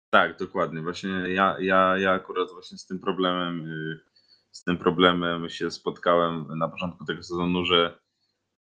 Tak, 0.09 0.37
dokładnie. 0.37 0.81
Właśnie 0.81 1.09
ja, 1.09 1.55
ja, 1.59 1.97
ja 1.97 2.11
akurat 2.11 2.51
właśnie 2.51 2.77
z 2.77 2.85
tym 2.85 2.99
problemem 2.99 3.67
z 4.51 4.63
tym 4.63 4.77
problemem 4.77 5.49
się 5.49 5.71
spotkałem 5.71 6.57
na 6.57 6.67
początku 6.67 7.05
tego 7.05 7.23
sezonu, 7.23 7.65
że, 7.65 7.99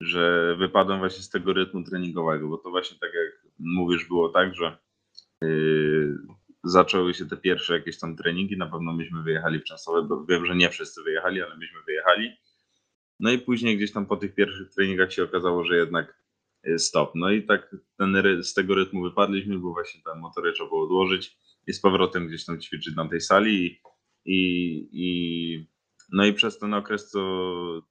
że 0.01 0.55
wypadłem 0.55 0.99
właśnie 0.99 1.23
z 1.23 1.29
tego 1.29 1.53
rytmu 1.53 1.83
treningowego, 1.83 2.47
bo 2.47 2.57
to 2.57 2.69
właśnie 2.69 2.97
tak 2.99 3.11
jak 3.13 3.53
mówisz, 3.59 4.05
było 4.05 4.29
tak, 4.29 4.55
że 4.55 4.77
yy, 5.41 6.17
zaczęły 6.63 7.13
się 7.13 7.25
te 7.25 7.37
pierwsze 7.37 7.73
jakieś 7.73 7.99
tam 7.99 8.15
treningi, 8.15 8.57
na 8.57 8.67
pewno 8.67 8.93
myśmy 8.93 9.23
wyjechali 9.23 9.59
w 9.59 9.63
Częstochowe, 9.63 10.07
bo 10.07 10.25
wiem, 10.25 10.45
że 10.45 10.55
nie 10.55 10.69
wszyscy 10.69 11.03
wyjechali, 11.03 11.41
ale 11.41 11.57
myśmy 11.57 11.79
wyjechali. 11.85 12.31
No 13.19 13.31
i 13.31 13.39
później 13.39 13.77
gdzieś 13.77 13.91
tam 13.91 14.05
po 14.05 14.17
tych 14.17 14.35
pierwszych 14.35 14.69
treningach 14.69 15.13
się 15.13 15.23
okazało, 15.23 15.63
że 15.63 15.77
jednak 15.77 16.23
y, 16.67 16.79
stop. 16.79 17.11
No 17.15 17.31
i 17.31 17.43
tak 17.43 17.75
ten, 17.97 18.43
z 18.43 18.53
tego 18.53 18.75
rytmu 18.75 19.03
wypadliśmy, 19.03 19.59
bo 19.59 19.73
właśnie 19.73 20.01
ten 20.01 20.19
motory 20.19 20.53
trzeba 20.53 20.69
było 20.69 20.83
odłożyć 20.83 21.37
i 21.67 21.73
z 21.73 21.79
powrotem 21.79 22.27
gdzieś 22.27 22.45
tam 22.45 22.61
ćwiczyć 22.61 22.95
na 22.95 23.07
tej 23.07 23.21
sali 23.21 23.65
i, 23.65 23.81
i, 24.25 24.89
i 24.91 25.67
no 26.11 26.25
i 26.25 26.33
przez 26.33 26.59
ten 26.59 26.73
okres, 26.73 27.09
co 27.09 27.19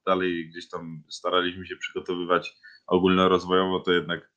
dalej 0.05 0.49
gdzieś 0.49 0.69
tam 0.69 1.03
staraliśmy 1.09 1.65
się 1.65 1.75
przygotowywać 1.75 2.53
ogólnorozwojowo, 2.87 3.79
to 3.79 3.91
jednak 3.91 4.31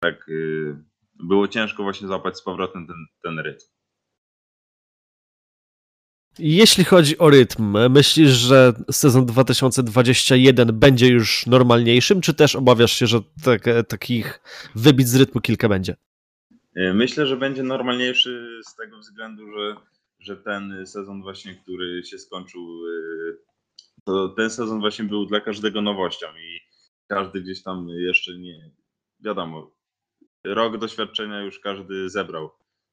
tak 0.00 0.24
yy, 0.28 0.84
było 1.14 1.48
ciężko 1.48 1.82
właśnie 1.82 2.06
złapać 2.06 2.38
z 2.38 2.42
powrotem 2.42 2.86
ten, 2.86 2.96
ten 3.22 3.38
rytm. 3.38 3.66
Jeśli 6.38 6.84
chodzi 6.84 7.18
o 7.18 7.30
rytm, 7.30 7.76
myślisz, 7.90 8.30
że 8.30 8.72
sezon 8.90 9.26
2021 9.26 10.78
będzie 10.78 11.08
już 11.08 11.46
normalniejszym, 11.46 12.20
czy 12.20 12.34
też 12.34 12.56
obawiasz 12.56 12.92
się, 12.92 13.06
że 13.06 13.20
tak, 13.44 13.64
takich 13.88 14.40
wybić 14.74 15.08
z 15.08 15.16
rytmu 15.16 15.40
kilka 15.40 15.68
będzie? 15.68 15.96
Y, 16.76 16.94
myślę, 16.94 17.26
że 17.26 17.36
będzie 17.36 17.62
normalniejszy 17.62 18.60
z 18.68 18.76
tego 18.76 18.98
względu, 18.98 19.42
że 19.52 19.76
że 20.24 20.36
ten 20.36 20.86
sezon 20.86 21.22
właśnie, 21.22 21.54
który 21.54 22.04
się 22.04 22.18
skończył, 22.18 22.86
y, 22.86 23.38
to 24.04 24.28
ten 24.28 24.50
sezon 24.50 24.80
właśnie 24.80 25.04
był 25.04 25.26
dla 25.26 25.40
każdego 25.40 25.82
nowością 25.82 26.26
i 26.26 26.60
każdy 27.06 27.40
gdzieś 27.40 27.62
tam 27.62 27.88
jeszcze 27.88 28.38
nie, 28.38 28.70
wiadomo, 29.20 29.70
rok 30.44 30.78
doświadczenia 30.78 31.42
już 31.42 31.58
każdy 31.58 32.10
zebrał, 32.10 32.50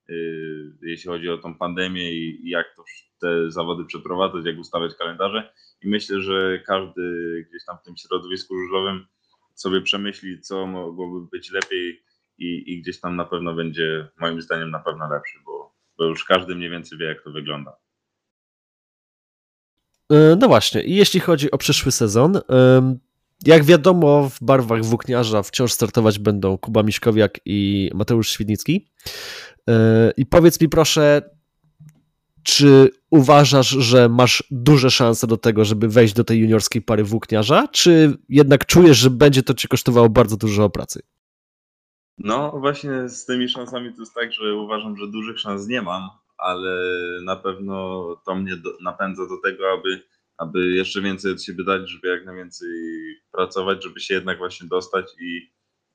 y, 0.10 0.78
jeśli 0.82 1.10
chodzi 1.10 1.30
o 1.30 1.38
tą 1.38 1.58
pandemię 1.58 2.14
i 2.14 2.50
jak 2.50 2.76
to 2.76 2.84
te 3.22 3.52
zawody 3.52 3.86
przeprowadzać, 3.86 4.46
jak 4.46 4.60
ustawiać 4.60 4.96
kalendarze. 4.96 5.54
I 5.82 5.90
myślę, 5.90 6.22
że 6.22 6.60
każdy 6.60 7.02
gdzieś 7.50 7.66
tam 7.66 7.78
w 7.78 7.84
tym 7.84 7.98
środowisku 7.98 8.58
żużlowym 8.58 9.08
sobie 9.56 9.82
przemyśli, 9.82 10.42
co 10.42 10.68
mogłoby 10.68 11.28
być 11.32 11.52
lepiej 11.52 12.04
i, 12.38 12.74
i 12.74 12.82
gdzieś 12.82 13.00
tam 13.00 13.16
na 13.16 13.26
pewno 13.26 13.54
będzie, 13.54 14.08
moim 14.20 14.42
zdaniem, 14.42 14.72
na 14.72 14.80
pewno 14.80 15.10
lepszy, 15.10 15.40
bo 15.46 15.61
bo 16.02 16.08
już 16.08 16.24
każdy 16.24 16.56
mniej 16.56 16.70
więcej 16.70 16.98
wie, 16.98 17.06
jak 17.06 17.24
to 17.24 17.32
wygląda. 17.32 17.78
E, 20.12 20.36
no 20.40 20.48
właśnie, 20.48 20.84
i 20.84 20.96
jeśli 20.96 21.20
chodzi 21.20 21.52
o 21.52 21.58
przyszły 21.58 21.92
sezon, 21.92 22.42
jak 23.46 23.64
wiadomo, 23.64 24.30
w 24.30 24.44
barwach 24.44 24.86
włókniarza 24.86 25.44
wciąż 25.44 25.72
startować 25.72 26.20
będą 26.20 26.58
Kuba 26.58 26.84
Miszkowiak 26.84 27.40
i 27.46 27.90
Mateusz 27.94 28.30
Świdnicki. 28.30 28.90
E, 29.70 30.12
I 30.18 30.26
powiedz 30.26 30.62
mi 30.62 30.70
proszę, 30.70 31.22
czy 32.44 32.90
uważasz, 33.10 33.70
że 33.70 34.10
masz 34.10 34.44
duże 34.52 34.92
szanse 34.92 35.28
do 35.28 35.38
tego, 35.38 35.66
żeby 35.66 35.88
wejść 35.88 36.14
do 36.14 36.24
tej 36.24 36.40
juniorskiej 36.40 36.82
pary 36.82 37.04
włókniarza, 37.04 37.68
czy 37.68 38.18
jednak 38.30 38.66
czujesz, 38.66 38.98
że 38.98 39.10
będzie 39.10 39.44
to 39.44 39.54
ci 39.54 39.68
kosztowało 39.68 40.10
bardzo 40.10 40.38
dużo 40.38 40.70
pracy? 40.70 41.02
No 42.24 42.52
właśnie 42.52 43.10
z 43.10 43.26
tymi 43.26 43.50
szansami 43.50 43.94
to 43.94 44.00
jest 44.00 44.14
tak, 44.14 44.34
że 44.34 44.56
uważam, 44.56 44.98
że 44.98 45.08
dużych 45.08 45.40
szans 45.40 45.68
nie 45.68 45.82
mam, 45.82 46.10
ale 46.38 46.76
na 47.24 47.36
pewno 47.36 48.06
to 48.26 48.36
mnie 48.36 48.56
do, 48.56 48.70
napędza 48.82 49.28
do 49.28 49.38
tego, 49.38 49.72
aby, 49.72 50.02
aby 50.38 50.68
jeszcze 50.68 51.02
więcej 51.02 51.32
od 51.32 51.44
siebie 51.44 51.64
dać, 51.64 51.90
żeby 51.90 52.08
jak 52.08 52.26
najwięcej 52.26 52.70
pracować, 53.32 53.84
żeby 53.84 54.00
się 54.00 54.14
jednak 54.14 54.38
właśnie 54.38 54.68
dostać 54.68 55.06
i, 55.20 55.52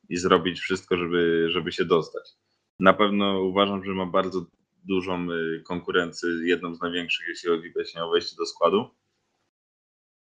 i 0.08 0.16
zrobić 0.16 0.60
wszystko, 0.60 0.96
żeby, 0.96 1.46
żeby 1.50 1.72
się 1.72 1.84
dostać. 1.84 2.32
Na 2.80 2.92
pewno 2.92 3.40
uważam, 3.40 3.84
że 3.84 3.92
mam 3.92 4.10
bardzo 4.10 4.46
dużą 4.84 5.30
y, 5.30 5.62
konkurencję, 5.66 6.28
jedną 6.44 6.74
z 6.74 6.80
największych, 6.80 7.28
jeśli 7.28 7.48
chodzi 7.48 7.72
właśnie 7.72 8.04
o 8.04 8.10
wejście 8.10 8.36
do 8.36 8.46
składu. 8.46 8.90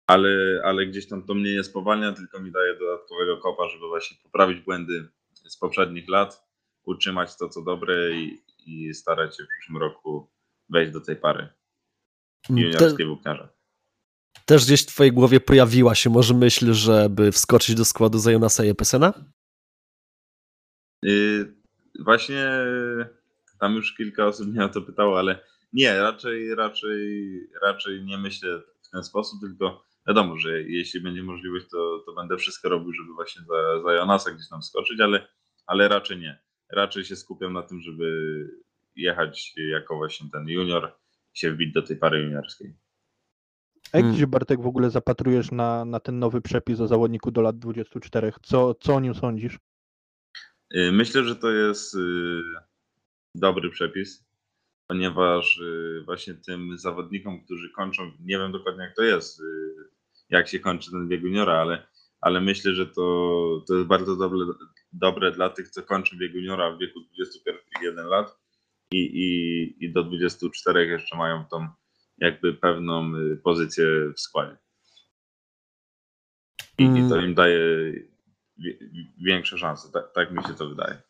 Ale, 0.07 0.61
ale 0.65 0.85
gdzieś 0.85 1.07
tam 1.07 1.23
to 1.23 1.33
mnie 1.33 1.53
nie 1.53 1.63
spowalnia, 1.63 2.11
tylko 2.11 2.39
mi 2.39 2.51
daje 2.51 2.79
dodatkowego 2.79 3.37
kopa, 3.37 3.69
żeby 3.69 3.87
właśnie 3.87 4.17
poprawić 4.23 4.59
błędy, 4.59 5.07
z 5.35 5.57
poprzednich 5.57 6.09
lat, 6.09 6.47
utrzymać 6.83 7.37
to, 7.37 7.49
co 7.49 7.61
dobre 7.61 8.11
i, 8.11 8.43
i 8.65 8.93
starać 8.93 9.37
się 9.37 9.43
w 9.43 9.47
przyszłym 9.47 9.77
roku 9.77 10.31
wejść 10.69 10.91
do 10.91 11.01
tej 11.01 11.15
pary 11.15 11.49
juniorskiej 12.49 13.05
włókniarza. 13.05 13.49
Też 14.45 14.65
gdzieś 14.65 14.83
w 14.83 14.85
twojej 14.85 15.13
głowie 15.13 15.39
pojawiła 15.39 15.95
się 15.95 16.09
może 16.09 16.33
myśl, 16.33 16.73
żeby 16.73 17.31
wskoczyć 17.31 17.75
do 17.75 17.85
składu 17.85 18.17
za 18.17 18.31
Jonasa 18.31 18.63
Jepesena? 18.63 19.13
Yy, 21.03 21.55
właśnie 21.99 22.49
tam 23.59 23.75
już 23.75 23.95
kilka 23.95 24.25
osób 24.25 24.47
mnie 24.47 24.65
o 24.65 24.69
to 24.69 24.81
pytało, 24.81 25.19
ale 25.19 25.39
nie, 25.73 25.99
raczej, 25.99 26.55
raczej, 26.55 27.39
raczej 27.61 28.03
nie 28.03 28.17
myślę 28.17 28.61
w 28.81 28.89
ten 28.89 29.03
sposób, 29.03 29.39
tylko 29.41 29.83
wiadomo, 30.07 30.37
że 30.37 30.61
jeśli 30.61 31.01
będzie 31.01 31.23
możliwość, 31.23 31.65
to, 31.71 32.03
to 32.05 32.13
będę 32.13 32.37
wszystko 32.37 32.69
robił, 32.69 32.93
żeby 32.93 33.13
właśnie 33.13 33.41
za, 33.41 33.81
za 33.83 33.93
Jonasa 33.93 34.31
gdzieś 34.31 34.49
tam 34.49 34.63
skoczyć, 34.63 34.99
ale, 34.99 35.27
ale 35.65 35.87
raczej 35.87 36.17
nie. 36.17 36.39
Raczej 36.71 37.05
się 37.05 37.15
skupiam 37.15 37.53
na 37.53 37.61
tym, 37.61 37.81
żeby 37.81 38.47
jechać 38.95 39.53
jako 39.71 39.95
właśnie 39.95 40.29
ten 40.31 40.47
junior 40.47 40.95
i 41.35 41.39
się 41.39 41.51
wbić 41.51 41.73
do 41.73 41.81
tej 41.81 41.97
pary 41.97 42.19
juniorskiej. 42.19 42.75
A 43.91 43.97
jak 43.97 44.05
hmm. 44.05 44.19
się 44.19 44.27
Bartek 44.27 44.61
w 44.61 44.67
ogóle 44.67 44.89
zapatrujesz 44.89 45.51
na, 45.51 45.85
na 45.85 45.99
ten 45.99 46.19
nowy 46.19 46.41
przepis 46.41 46.79
o 46.79 46.87
zawodniku 46.87 47.31
do 47.31 47.41
lat 47.41 47.59
24? 47.59 48.33
Co, 48.41 48.73
co 48.73 48.95
o 48.95 48.99
nim 48.99 49.15
sądzisz? 49.15 49.59
Y, 50.75 50.91
myślę, 50.91 51.23
że 51.23 51.35
to 51.35 51.51
jest 51.51 51.95
y, 51.95 52.41
dobry 53.35 53.69
przepis 53.69 54.33
ponieważ 54.87 55.57
y, 55.57 56.01
właśnie 56.05 56.33
tym 56.33 56.77
zawodnikom, 56.77 57.45
którzy 57.45 57.69
kończą, 57.69 58.11
nie 58.19 58.37
wiem 58.37 58.51
dokładnie 58.51 58.83
jak 58.83 58.95
to 58.95 59.03
jest, 59.03 59.41
jak 60.33 60.47
się 60.47 60.59
kończy 60.59 60.91
ten 60.91 61.07
bieg 61.07 61.21
juniora, 61.21 61.53
ale, 61.53 61.87
ale 62.21 62.41
myślę, 62.41 62.73
że 62.73 62.85
to, 62.85 63.63
to 63.67 63.73
jest 63.75 63.87
bardzo 63.87 64.15
dobre, 64.15 64.39
dobre 64.93 65.31
dla 65.31 65.49
tych, 65.49 65.69
co 65.69 65.83
kończą 65.83 66.17
bieg 66.17 66.33
juniora 66.33 66.71
w 66.71 66.79
wieku 66.79 66.99
21 66.99 68.05
lat 68.05 68.37
i, 68.91 68.97
i, 68.97 69.85
i 69.85 69.93
do 69.93 70.03
24 70.03 70.87
jeszcze 70.87 71.17
mają 71.17 71.45
tą 71.45 71.67
jakby 72.17 72.53
pewną 72.53 73.15
y, 73.15 73.37
pozycję 73.43 73.85
w 74.15 74.19
składzie. 74.19 74.57
I, 76.77 76.83
i 76.83 77.09
to 77.09 77.15
mm. 77.15 77.25
im 77.25 77.33
daje 77.33 77.93
większe 79.25 79.57
szanse, 79.57 79.91
tak, 79.91 80.13
tak 80.13 80.31
mi 80.31 80.43
się 80.43 80.53
to 80.53 80.69
wydaje. 80.69 81.01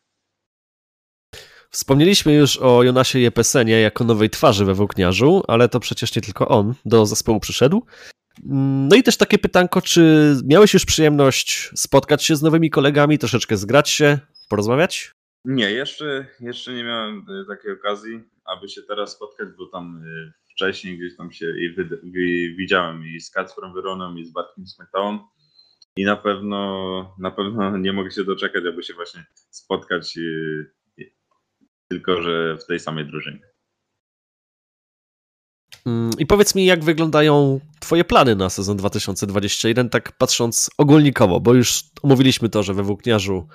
Wspomnieliśmy 1.70 2.34
już 2.34 2.56
o 2.56 2.82
Jonasie 2.82 3.18
Jepesenie 3.18 3.80
jako 3.80 4.04
nowej 4.04 4.30
twarzy 4.30 4.64
we 4.64 4.74
Włókniarzu, 4.74 5.42
ale 5.48 5.68
to 5.68 5.80
przecież 5.80 6.16
nie 6.16 6.22
tylko 6.22 6.48
on 6.48 6.74
do 6.84 7.06
zespołu 7.06 7.40
przyszedł. 7.40 7.86
No 8.46 8.96
i 8.96 9.02
też 9.02 9.16
takie 9.16 9.38
pytanko, 9.38 9.82
czy 9.82 10.34
miałeś 10.44 10.74
już 10.74 10.84
przyjemność 10.84 11.70
spotkać 11.74 12.24
się 12.24 12.36
z 12.36 12.42
nowymi 12.42 12.70
kolegami, 12.70 13.18
troszeczkę 13.18 13.56
zgrać 13.56 13.90
się, 13.90 14.18
porozmawiać? 14.48 15.12
Nie, 15.44 15.70
jeszcze, 15.70 16.26
jeszcze 16.40 16.72
nie 16.72 16.84
miałem 16.84 17.26
e, 17.42 17.44
takiej 17.46 17.72
okazji, 17.72 18.20
aby 18.44 18.68
się 18.68 18.82
teraz 18.82 19.12
spotkać, 19.12 19.48
bo 19.58 19.66
tam 19.66 20.02
e, 20.06 20.32
wcześniej 20.50 20.98
gdzieś 20.98 21.16
tam 21.16 21.32
się 21.32 21.46
i, 21.58 21.74
widziałem 22.56 23.06
i 23.06 23.20
z 23.20 23.30
Kacprem 23.30 23.72
Wyroną 23.72 24.16
i 24.16 24.24
z 24.24 24.32
Bartkiem 24.32 24.66
Smetałą 24.66 25.18
i 25.96 26.04
na 26.04 26.16
pewno, 26.16 27.14
na 27.18 27.30
pewno 27.30 27.76
nie 27.78 27.92
mogę 27.92 28.10
się 28.10 28.24
doczekać, 28.24 28.64
aby 28.66 28.82
się 28.82 28.94
właśnie 28.94 29.24
spotkać 29.50 30.18
e, 30.18 31.04
tylko 31.88 32.22
że 32.22 32.56
w 32.56 32.66
tej 32.66 32.80
samej 32.80 33.06
drużynie. 33.06 33.53
Mm, 35.86 36.10
I 36.18 36.26
powiedz 36.26 36.54
mi, 36.54 36.64
jak 36.64 36.84
wyglądają 36.84 37.60
Twoje 37.80 38.04
plany 38.04 38.36
na 38.36 38.50
sezon 38.50 38.76
2021, 38.76 39.88
tak 39.88 40.12
patrząc 40.12 40.70
ogólnikowo, 40.78 41.40
bo 41.40 41.54
już 41.54 41.84
omówiliśmy 42.02 42.48
to, 42.48 42.62
że 42.62 42.74
we 42.74 42.82
włókniarzu 42.82 43.46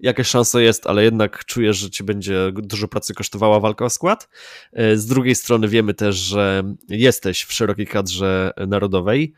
jakaś 0.00 0.26
szansa 0.26 0.60
jest, 0.60 0.86
ale 0.86 1.04
jednak 1.04 1.44
czujesz, 1.44 1.76
że 1.76 1.90
ci 1.90 2.04
będzie 2.04 2.52
dużo 2.52 2.88
pracy 2.88 3.14
kosztowała 3.14 3.60
walka 3.60 3.84
o 3.84 3.90
skład. 3.90 4.28
E, 4.72 4.96
z 4.96 5.06
drugiej 5.06 5.34
strony 5.34 5.68
wiemy 5.68 5.94
też, 5.94 6.16
że 6.16 6.62
jesteś 6.88 7.42
w 7.42 7.52
szerokiej 7.52 7.86
kadrze 7.86 8.50
narodowej. 8.66 9.34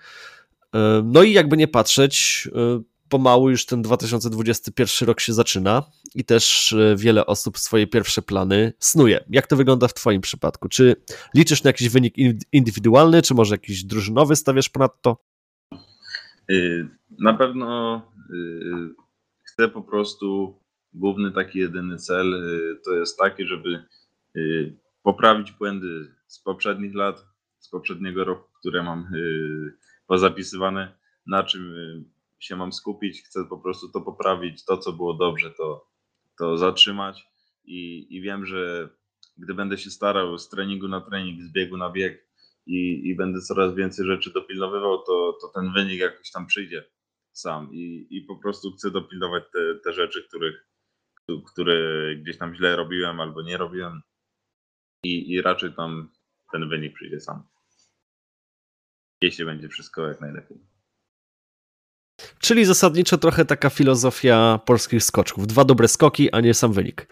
E, 0.74 1.02
no 1.04 1.22
i 1.22 1.32
jakby 1.32 1.56
nie 1.56 1.68
patrzeć, 1.68 2.48
e, 2.54 2.80
pomału 3.08 3.50
już 3.50 3.66
ten 3.66 3.82
2021 3.82 5.08
rok 5.08 5.20
się 5.20 5.32
zaczyna 5.32 5.82
i 6.14 6.24
też 6.24 6.74
wiele 6.96 7.26
osób 7.26 7.58
swoje 7.58 7.86
pierwsze 7.86 8.22
plany 8.22 8.72
snuje. 8.78 9.24
Jak 9.30 9.46
to 9.46 9.56
wygląda 9.56 9.88
w 9.88 9.94
Twoim 9.94 10.20
przypadku? 10.20 10.68
Czy 10.68 10.96
liczysz 11.34 11.64
na 11.64 11.68
jakiś 11.68 11.88
wynik 11.88 12.14
indywidualny, 12.52 13.22
czy 13.22 13.34
może 13.34 13.54
jakiś 13.54 13.84
drużynowy 13.84 14.36
stawiasz 14.36 14.68
ponadto? 14.68 15.16
Y, 16.50 16.88
na 17.18 17.34
pewno 17.34 17.96
y, 18.30 18.94
chcę 19.44 19.68
po 19.68 19.82
prostu, 19.82 20.58
główny 20.92 21.32
taki 21.32 21.58
jedyny 21.58 21.96
cel 21.96 22.34
y, 22.34 22.80
to 22.84 22.94
jest 22.94 23.18
taki, 23.18 23.46
żeby 23.46 23.84
poprawić 25.02 25.52
błędy 25.52 26.14
z 26.26 26.42
poprzednich 26.42 26.94
lat, 26.94 27.26
z 27.58 27.68
poprzedniego 27.68 28.24
roku, 28.24 28.48
które 28.60 28.82
mam 28.82 29.10
pozapisywane, 30.06 30.98
na 31.26 31.42
czym 31.42 31.74
się 32.38 32.56
mam 32.56 32.72
skupić, 32.72 33.22
chcę 33.22 33.44
po 33.50 33.58
prostu 33.58 33.88
to 33.92 34.00
poprawić, 34.00 34.64
to 34.64 34.78
co 34.78 34.92
było 34.92 35.14
dobrze, 35.14 35.50
to, 35.50 35.90
to 36.38 36.58
zatrzymać 36.58 37.26
i, 37.64 38.06
i 38.16 38.20
wiem, 38.20 38.46
że 38.46 38.88
gdy 39.38 39.54
będę 39.54 39.78
się 39.78 39.90
starał 39.90 40.38
z 40.38 40.48
treningu 40.48 40.88
na 40.88 41.00
trening, 41.00 41.42
z 41.42 41.52
biegu 41.52 41.76
na 41.76 41.90
bieg 41.90 42.26
i, 42.66 43.08
i 43.08 43.16
będę 43.16 43.40
coraz 43.40 43.74
więcej 43.74 44.06
rzeczy 44.06 44.32
dopilnowywał, 44.32 44.98
to, 44.98 45.38
to 45.40 45.48
ten 45.54 45.72
wynik 45.72 46.00
jakoś 46.00 46.30
tam 46.30 46.46
przyjdzie 46.46 46.84
sam 47.32 47.68
i, 47.72 48.06
i 48.10 48.22
po 48.22 48.36
prostu 48.36 48.72
chcę 48.72 48.90
dopilnować 48.90 49.44
te, 49.52 49.74
te 49.84 49.92
rzeczy, 49.92 50.28
których, 50.28 50.66
które 51.52 51.76
gdzieś 52.16 52.38
tam 52.38 52.54
źle 52.54 52.76
robiłem 52.76 53.20
albo 53.20 53.42
nie 53.42 53.56
robiłem 53.56 54.00
i, 55.04 55.32
i 55.32 55.42
raczej 55.42 55.74
tam 55.74 56.12
ten 56.52 56.68
wynik 56.68 56.94
przyjdzie 56.94 57.20
sam. 57.20 57.42
Jeśli 59.22 59.44
będzie 59.44 59.68
wszystko 59.68 60.06
jak 60.06 60.20
najlepiej. 60.20 60.75
Czyli 62.38 62.64
zasadniczo 62.64 63.18
trochę 63.18 63.44
taka 63.44 63.70
filozofia 63.70 64.60
polskich 64.66 65.02
skoczków. 65.02 65.46
Dwa 65.46 65.64
dobre 65.64 65.88
skoki, 65.88 66.32
a 66.32 66.40
nie 66.40 66.54
sam 66.54 66.72
wynik. 66.72 67.06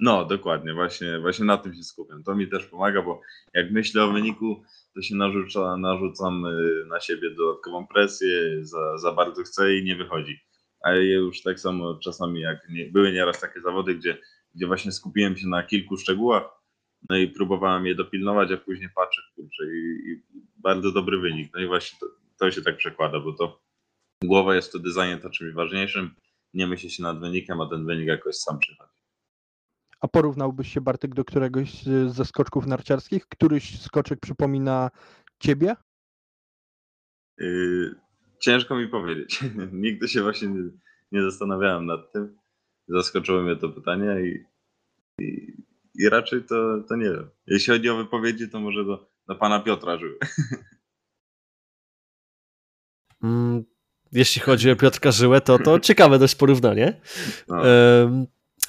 No, 0.00 0.24
dokładnie, 0.24 0.74
właśnie, 0.74 1.20
właśnie 1.20 1.44
na 1.44 1.58
tym 1.58 1.74
się 1.74 1.82
skupiam. 1.82 2.22
To 2.22 2.34
mi 2.34 2.48
też 2.48 2.66
pomaga, 2.66 3.02
bo 3.02 3.20
jak 3.54 3.70
myślę 3.70 4.04
o 4.04 4.12
wyniku, 4.12 4.62
to 4.94 5.02
się 5.02 5.16
narzuca, 5.16 5.76
narzucam 5.76 6.46
y, 6.46 6.86
na 6.88 7.00
siebie 7.00 7.30
dodatkową 7.30 7.86
presję, 7.86 8.64
za, 8.66 8.98
za 8.98 9.12
bardzo 9.12 9.42
chcę 9.42 9.76
i 9.76 9.84
nie 9.84 9.96
wychodzi. 9.96 10.40
A 10.84 10.90
ja 10.90 11.14
już 11.14 11.42
tak 11.42 11.60
samo 11.60 11.94
czasami, 11.94 12.40
jak 12.40 12.68
nie, 12.68 12.86
były 12.86 13.12
nieraz 13.12 13.40
takie 13.40 13.60
zawody, 13.60 13.94
gdzie, 13.94 14.18
gdzie 14.54 14.66
właśnie 14.66 14.92
skupiłem 14.92 15.36
się 15.36 15.48
na 15.48 15.62
kilku 15.62 15.96
szczegółach, 15.96 16.42
no 17.10 17.16
i 17.16 17.28
próbowałem 17.28 17.86
je 17.86 17.94
dopilnować, 17.94 18.52
a 18.52 18.56
później 18.56 18.88
patrzę, 18.94 19.22
kurczę, 19.34 19.64
i, 19.64 20.10
i 20.10 20.22
bardzo 20.56 20.92
dobry 20.92 21.18
wynik. 21.18 21.50
No 21.54 21.60
i 21.60 21.66
właśnie 21.66 21.98
to, 22.00 22.06
to 22.38 22.50
się 22.50 22.62
tak 22.62 22.76
przekłada, 22.76 23.20
bo 23.20 23.32
to 23.32 23.61
Głowa 24.24 24.54
jest 24.54 24.68
wtedy 24.68 24.92
zajęta 24.92 25.30
czymś 25.30 25.54
ważniejszym, 25.54 26.14
nie 26.54 26.66
myśli 26.66 26.90
się 26.90 27.02
nad 27.02 27.20
wynikiem, 27.20 27.60
a 27.60 27.68
ten 27.68 27.86
wynik 27.86 28.06
jakoś 28.06 28.36
sam 28.36 28.58
przychodzi. 28.58 29.02
A 30.00 30.08
porównałbyś 30.08 30.72
się, 30.72 30.80
Bartek, 30.80 31.14
do 31.14 31.24
któregoś 31.24 31.82
ze 32.06 32.24
skoczków 32.24 32.66
narciarskich? 32.66 33.26
Któryś 33.26 33.80
skoczek 33.80 34.20
przypomina 34.20 34.90
ciebie? 35.38 35.76
Yy, 37.38 37.94
ciężko 38.38 38.76
mi 38.76 38.88
powiedzieć. 38.88 39.40
Nigdy 39.72 40.08
się 40.08 40.22
właśnie 40.22 40.48
nie, 40.48 40.70
nie, 41.12 41.22
zastanawiałem 41.22 41.86
nad 41.86 42.12
tym. 42.12 42.38
Zaskoczyło 42.88 43.42
mnie 43.42 43.56
to 43.56 43.68
pytanie 43.68 44.16
i, 44.20 44.44
i, 45.24 45.56
i, 45.94 46.08
raczej 46.08 46.44
to, 46.44 46.80
to 46.88 46.96
nie 46.96 47.10
wiem. 47.10 47.30
Jeśli 47.46 47.72
chodzi 47.72 47.88
o 47.88 47.96
wypowiedzi, 47.96 48.50
to 48.50 48.60
może 48.60 48.84
do, 48.84 49.10
do 49.28 49.34
pana 49.34 49.60
Piotra 49.60 49.98
żyły. 49.98 50.18
Mm, 53.22 53.64
jeśli 54.12 54.42
chodzi 54.42 54.70
o 54.70 54.76
Piotrka 54.76 55.12
Żyłę, 55.12 55.40
to, 55.40 55.58
to 55.58 55.80
ciekawe 55.80 56.18
dość 56.18 56.34
porównanie. 56.34 57.00
No. 57.48 57.62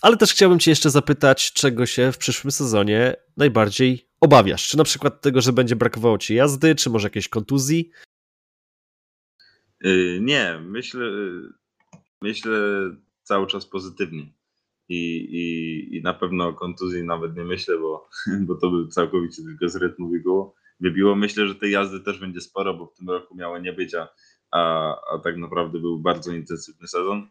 Ale 0.01 0.17
też 0.17 0.31
chciałbym 0.31 0.59
Cię 0.59 0.71
jeszcze 0.71 0.89
zapytać, 0.89 1.53
czego 1.53 1.85
się 1.85 2.11
w 2.11 2.17
przyszłym 2.17 2.51
sezonie 2.51 3.15
najbardziej 3.37 4.09
obawiasz? 4.21 4.67
Czy 4.67 4.77
na 4.77 4.83
przykład 4.83 5.21
tego, 5.21 5.41
że 5.41 5.53
będzie 5.53 5.75
brakowało 5.75 6.17
Ci 6.17 6.35
jazdy, 6.35 6.75
czy 6.75 6.89
może 6.89 7.05
jakiejś 7.05 7.29
kontuzji? 7.29 7.91
Y, 9.85 10.19
nie, 10.21 10.59
myślę, 10.63 11.11
myślę 12.21 12.59
cały 13.23 13.47
czas 13.47 13.65
pozytywnie. 13.65 14.33
I, 14.89 15.17
i, 15.17 15.97
I 15.97 16.01
na 16.01 16.13
pewno 16.13 16.47
o 16.47 16.53
kontuzji 16.53 17.03
nawet 17.03 17.35
nie 17.35 17.43
myślę, 17.43 17.77
bo, 17.79 18.09
bo 18.47 18.55
to 18.55 18.71
by 18.71 18.87
całkowicie 18.87 19.43
tylko 19.43 19.69
z 19.69 19.75
rytmu 19.75 20.09
wybiło. 20.09 20.55
wybiło. 20.79 21.15
Myślę, 21.15 21.47
że 21.47 21.55
tej 21.55 21.71
jazdy 21.71 21.99
też 21.99 22.19
będzie 22.19 22.41
sporo, 22.41 22.73
bo 22.73 22.85
w 22.85 22.97
tym 22.97 23.09
roku 23.09 23.35
miało 23.35 23.59
nie 23.59 23.73
być, 23.73 23.95
a 23.95 24.07
a, 24.53 24.95
a 25.13 25.19
tak 25.19 25.37
naprawdę 25.37 25.79
był 25.79 25.99
bardzo 25.99 26.31
intensywny 26.31 26.87
sezon 26.87 27.29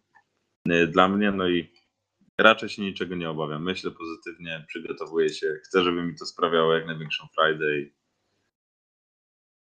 y, 0.69 0.87
dla 0.87 1.09
mnie, 1.09 1.33
no 1.33 1.49
i 1.49 1.73
raczej 2.41 2.69
się 2.69 2.83
niczego 2.83 3.15
nie 3.15 3.31
obawiam. 3.31 3.63
Myślę 3.63 3.91
pozytywnie, 3.91 4.65
przygotowuję 4.69 5.29
się, 5.29 5.47
chcę, 5.65 5.83
żeby 5.83 6.03
mi 6.03 6.17
to 6.17 6.27
sprawiało 6.27 6.75
jak 6.75 6.87
największą 6.87 7.27
frajdę 7.35 7.79
i, 7.79 7.95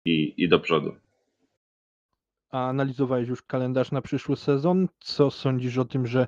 i, 0.06 0.44
i 0.44 0.50
do 0.50 0.60
przodu. 0.60 0.96
A 2.52 2.70
analizowałeś 2.70 3.30
już 3.30 3.42
kalendarz 3.42 3.92
na 3.92 4.02
przyszły 4.02 4.36
sezon? 4.36 4.88
Co 5.00 5.32
sądzisz 5.32 5.78
o 5.78 5.86
tym, 5.86 6.08
że 6.08 6.28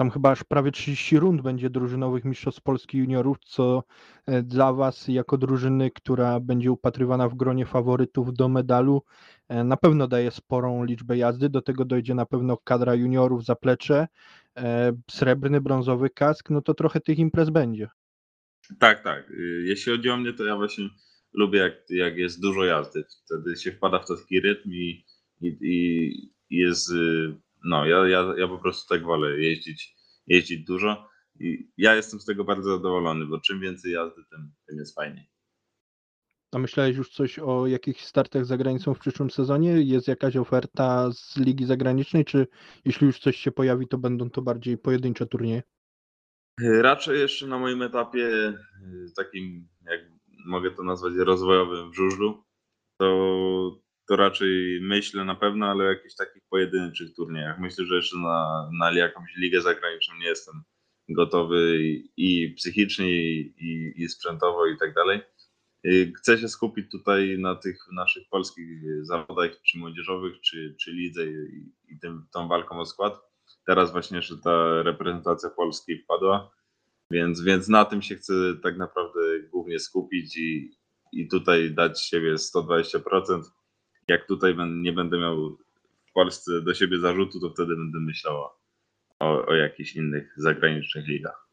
tam 0.00 0.10
chyba 0.10 0.30
aż 0.30 0.44
prawie 0.44 0.72
30 0.72 1.18
rund 1.18 1.42
będzie 1.42 1.70
drużynowych 1.70 2.24
Mistrzostw 2.24 2.62
Polski 2.62 2.98
Juniorów, 2.98 3.38
co 3.40 3.84
e, 4.26 4.42
dla 4.42 4.72
Was, 4.72 5.08
jako 5.08 5.38
drużyny, 5.38 5.90
która 5.90 6.40
będzie 6.40 6.72
upatrywana 6.72 7.28
w 7.28 7.34
gronie 7.34 7.66
faworytów 7.66 8.34
do 8.34 8.48
medalu, 8.48 9.02
e, 9.48 9.64
na 9.64 9.76
pewno 9.76 10.08
daje 10.08 10.30
sporą 10.30 10.84
liczbę 10.84 11.16
jazdy. 11.16 11.48
Do 11.48 11.62
tego 11.62 11.84
dojdzie 11.84 12.14
na 12.14 12.26
pewno 12.26 12.56
kadra 12.56 12.94
juniorów, 12.94 13.44
zaplecze, 13.44 14.08
e, 14.56 14.92
srebrny, 15.10 15.60
brązowy 15.60 16.10
kask, 16.10 16.50
no 16.50 16.62
to 16.62 16.74
trochę 16.74 17.00
tych 17.00 17.18
imprez 17.18 17.50
będzie. 17.50 17.88
Tak, 18.78 19.04
tak. 19.04 19.30
Y, 19.30 19.64
jeśli 19.66 19.92
chodzi 19.92 20.10
o 20.10 20.16
mnie, 20.16 20.32
to 20.32 20.44
ja 20.44 20.56
właśnie 20.56 20.88
lubię, 21.32 21.58
jak, 21.58 21.74
jak 21.90 22.16
jest 22.16 22.42
dużo 22.42 22.64
jazdy. 22.64 23.04
Wtedy 23.24 23.56
się 23.56 23.72
wpada 23.72 23.98
w 23.98 24.06
taki 24.06 24.40
rytm 24.40 24.70
i, 24.70 25.04
i, 25.40 25.48
i 26.50 26.56
jest 26.56 26.90
y, 26.90 27.34
no, 27.64 27.86
ja, 27.86 28.08
ja, 28.08 28.34
ja 28.36 28.48
po 28.48 28.58
prostu 28.58 28.94
tak 28.94 29.04
wolę 29.04 29.38
jeździć, 29.38 29.94
jeździć 30.26 30.64
dużo 30.64 31.08
i 31.40 31.70
ja 31.76 31.94
jestem 31.94 32.20
z 32.20 32.24
tego 32.24 32.44
bardzo 32.44 32.76
zadowolony, 32.76 33.26
bo 33.26 33.40
czym 33.40 33.60
więcej 33.60 33.92
jazdy, 33.92 34.22
tym, 34.30 34.52
tym 34.66 34.78
jest 34.78 34.94
fajniej. 34.94 35.30
A 36.52 36.58
myślałeś 36.58 36.96
już 36.96 37.10
coś 37.10 37.38
o 37.38 37.66
jakichś 37.66 38.04
startach 38.04 38.46
za 38.46 38.56
granicą 38.56 38.94
w 38.94 38.98
przyszłym 38.98 39.30
sezonie? 39.30 39.82
Jest 39.82 40.08
jakaś 40.08 40.36
oferta 40.36 41.12
z 41.12 41.36
ligi 41.36 41.66
zagranicznej, 41.66 42.24
czy 42.24 42.46
jeśli 42.84 43.06
już 43.06 43.18
coś 43.18 43.36
się 43.36 43.52
pojawi, 43.52 43.88
to 43.88 43.98
będą 43.98 44.30
to 44.30 44.42
bardziej 44.42 44.78
pojedyncze 44.78 45.26
turnieje? 45.26 45.62
Raczej 46.80 47.20
jeszcze 47.20 47.46
na 47.46 47.58
moim 47.58 47.82
etapie 47.82 48.26
y, 48.26 48.56
takim, 49.16 49.68
jak 49.82 50.00
mogę 50.46 50.70
to 50.70 50.82
nazwać, 50.82 51.14
rozwojowym 51.14 51.90
w 51.90 51.94
żużlu, 51.94 52.44
to 52.96 53.80
to 54.10 54.16
raczej 54.16 54.80
myślę 54.82 55.24
na 55.24 55.34
pewno, 55.34 55.66
ale 55.66 55.84
o 55.84 55.88
jakichś 55.88 56.14
takich 56.14 56.42
pojedynczych 56.50 57.14
turniejach. 57.14 57.60
Myślę, 57.60 57.84
że 57.84 57.96
jeszcze 57.96 58.18
na, 58.18 58.70
na 58.78 58.92
jakąś 58.92 59.36
ligę 59.36 59.60
zagraniczną 59.60 60.14
nie 60.16 60.26
jestem 60.26 60.62
gotowy 61.08 61.78
i, 61.82 62.10
i 62.16 62.54
psychicznie, 62.54 63.10
i, 63.10 63.92
i 63.96 64.08
sprzętowo, 64.08 64.66
i 64.66 64.78
tak 64.78 64.94
dalej. 64.94 65.20
Y, 65.86 66.12
chcę 66.16 66.38
się 66.38 66.48
skupić 66.48 66.90
tutaj 66.90 67.38
na 67.38 67.54
tych 67.54 67.78
naszych 67.92 68.28
polskich 68.30 68.82
zawodach, 69.04 69.50
czy 69.62 69.78
młodzieżowych, 69.78 70.40
czy, 70.40 70.76
czy 70.80 70.92
lidze 70.92 71.26
i, 71.26 71.72
i 71.88 71.98
tym, 71.98 72.26
tą 72.32 72.48
walką 72.48 72.80
o 72.80 72.86
skład. 72.86 73.20
Teraz 73.66 73.92
właśnie 73.92 74.16
jeszcze 74.16 74.38
ta 74.44 74.82
reprezentacja 74.82 75.50
Polski 75.50 75.98
wpadła, 75.98 76.50
więc, 77.10 77.40
więc 77.40 77.68
na 77.68 77.84
tym 77.84 78.02
się 78.02 78.16
chcę 78.16 78.34
tak 78.62 78.76
naprawdę 78.76 79.20
głównie 79.50 79.78
skupić 79.78 80.36
i, 80.36 80.70
i 81.12 81.28
tutaj 81.28 81.70
dać 81.70 82.06
siebie 82.06 82.34
120% 82.34 83.42
jak 84.10 84.26
tutaj 84.26 84.56
nie 84.68 84.92
będę 84.92 85.18
miał 85.18 85.56
w 86.06 86.12
Polsce 86.12 86.62
do 86.62 86.74
siebie 86.74 86.98
zarzutu, 86.98 87.40
to 87.40 87.50
wtedy 87.50 87.76
będę 87.76 88.00
myślał 88.00 88.36
o, 89.18 89.46
o 89.46 89.54
jakichś 89.54 89.96
innych 89.96 90.34
zagranicznych 90.36 91.08
ligach. 91.08 91.50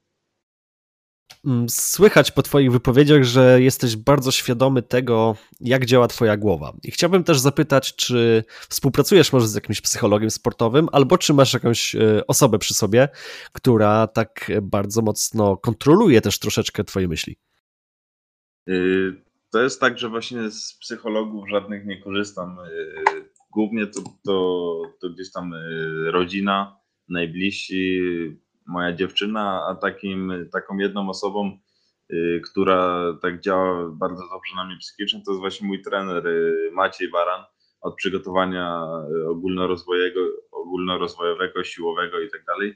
Mm, 1.45 1.69
słychać 1.69 2.31
po 2.31 2.41
Twoich 2.41 2.71
wypowiedziach, 2.71 3.23
że 3.23 3.61
jesteś 3.61 3.95
bardzo 3.95 4.31
świadomy 4.31 4.81
tego, 4.81 5.35
jak 5.59 5.85
działa 5.85 6.07
Twoja 6.07 6.37
głowa. 6.37 6.73
I 6.83 6.91
chciałbym 6.91 7.23
też 7.23 7.39
zapytać, 7.39 7.95
czy 7.95 8.43
współpracujesz 8.69 9.33
może 9.33 9.47
z 9.47 9.55
jakimś 9.55 9.81
psychologiem 9.81 10.31
sportowym, 10.31 10.87
albo 10.91 11.17
czy 11.17 11.33
masz 11.33 11.53
jakąś 11.53 11.95
e, 11.95 12.27
osobę 12.27 12.59
przy 12.59 12.73
sobie, 12.73 13.09
która 13.51 14.07
tak 14.07 14.51
bardzo 14.61 15.01
mocno 15.01 15.57
kontroluje 15.57 16.21
też 16.21 16.39
troszeczkę 16.39 16.83
Twoje 16.83 17.07
myśli? 17.07 17.37
Y, 18.69 19.26
to 19.51 19.61
jest 19.61 19.81
tak, 19.81 19.99
że 19.99 20.09
właśnie 20.09 20.51
z 20.51 20.77
psychologów 20.81 21.49
żadnych 21.49 21.85
nie 21.85 22.01
korzystam. 22.01 22.57
Y, 22.59 23.29
głównie 23.53 23.87
to, 23.87 24.01
to, 24.25 24.81
to 25.01 25.09
gdzieś 25.09 25.31
tam 25.31 25.53
y, 25.53 26.11
rodzina, 26.11 26.79
najbliżsi, 27.09 28.01
moja 28.67 28.93
dziewczyna, 28.93 29.65
a 29.69 29.75
takim, 29.75 30.49
taką 30.51 30.77
jedną 30.77 31.09
osobą, 31.09 31.59
y, 32.13 32.41
która 32.51 33.03
tak 33.21 33.41
działa 33.41 33.89
bardzo 33.89 34.21
dobrze 34.21 34.55
na 34.55 34.65
mnie 34.65 34.77
psychicznie, 34.77 35.21
to 35.25 35.31
jest 35.31 35.39
właśnie 35.39 35.67
mój 35.67 35.81
trener 35.81 36.23
Maciej 36.71 37.11
Baran 37.11 37.43
od 37.81 37.95
przygotowania 37.95 38.81
ogólnorozwojowego, 39.29 40.19
ogólnorozwojowego 40.51 41.63
siłowego 41.63 42.21
i 42.21 42.29
tak 42.29 42.45
dalej. 42.45 42.75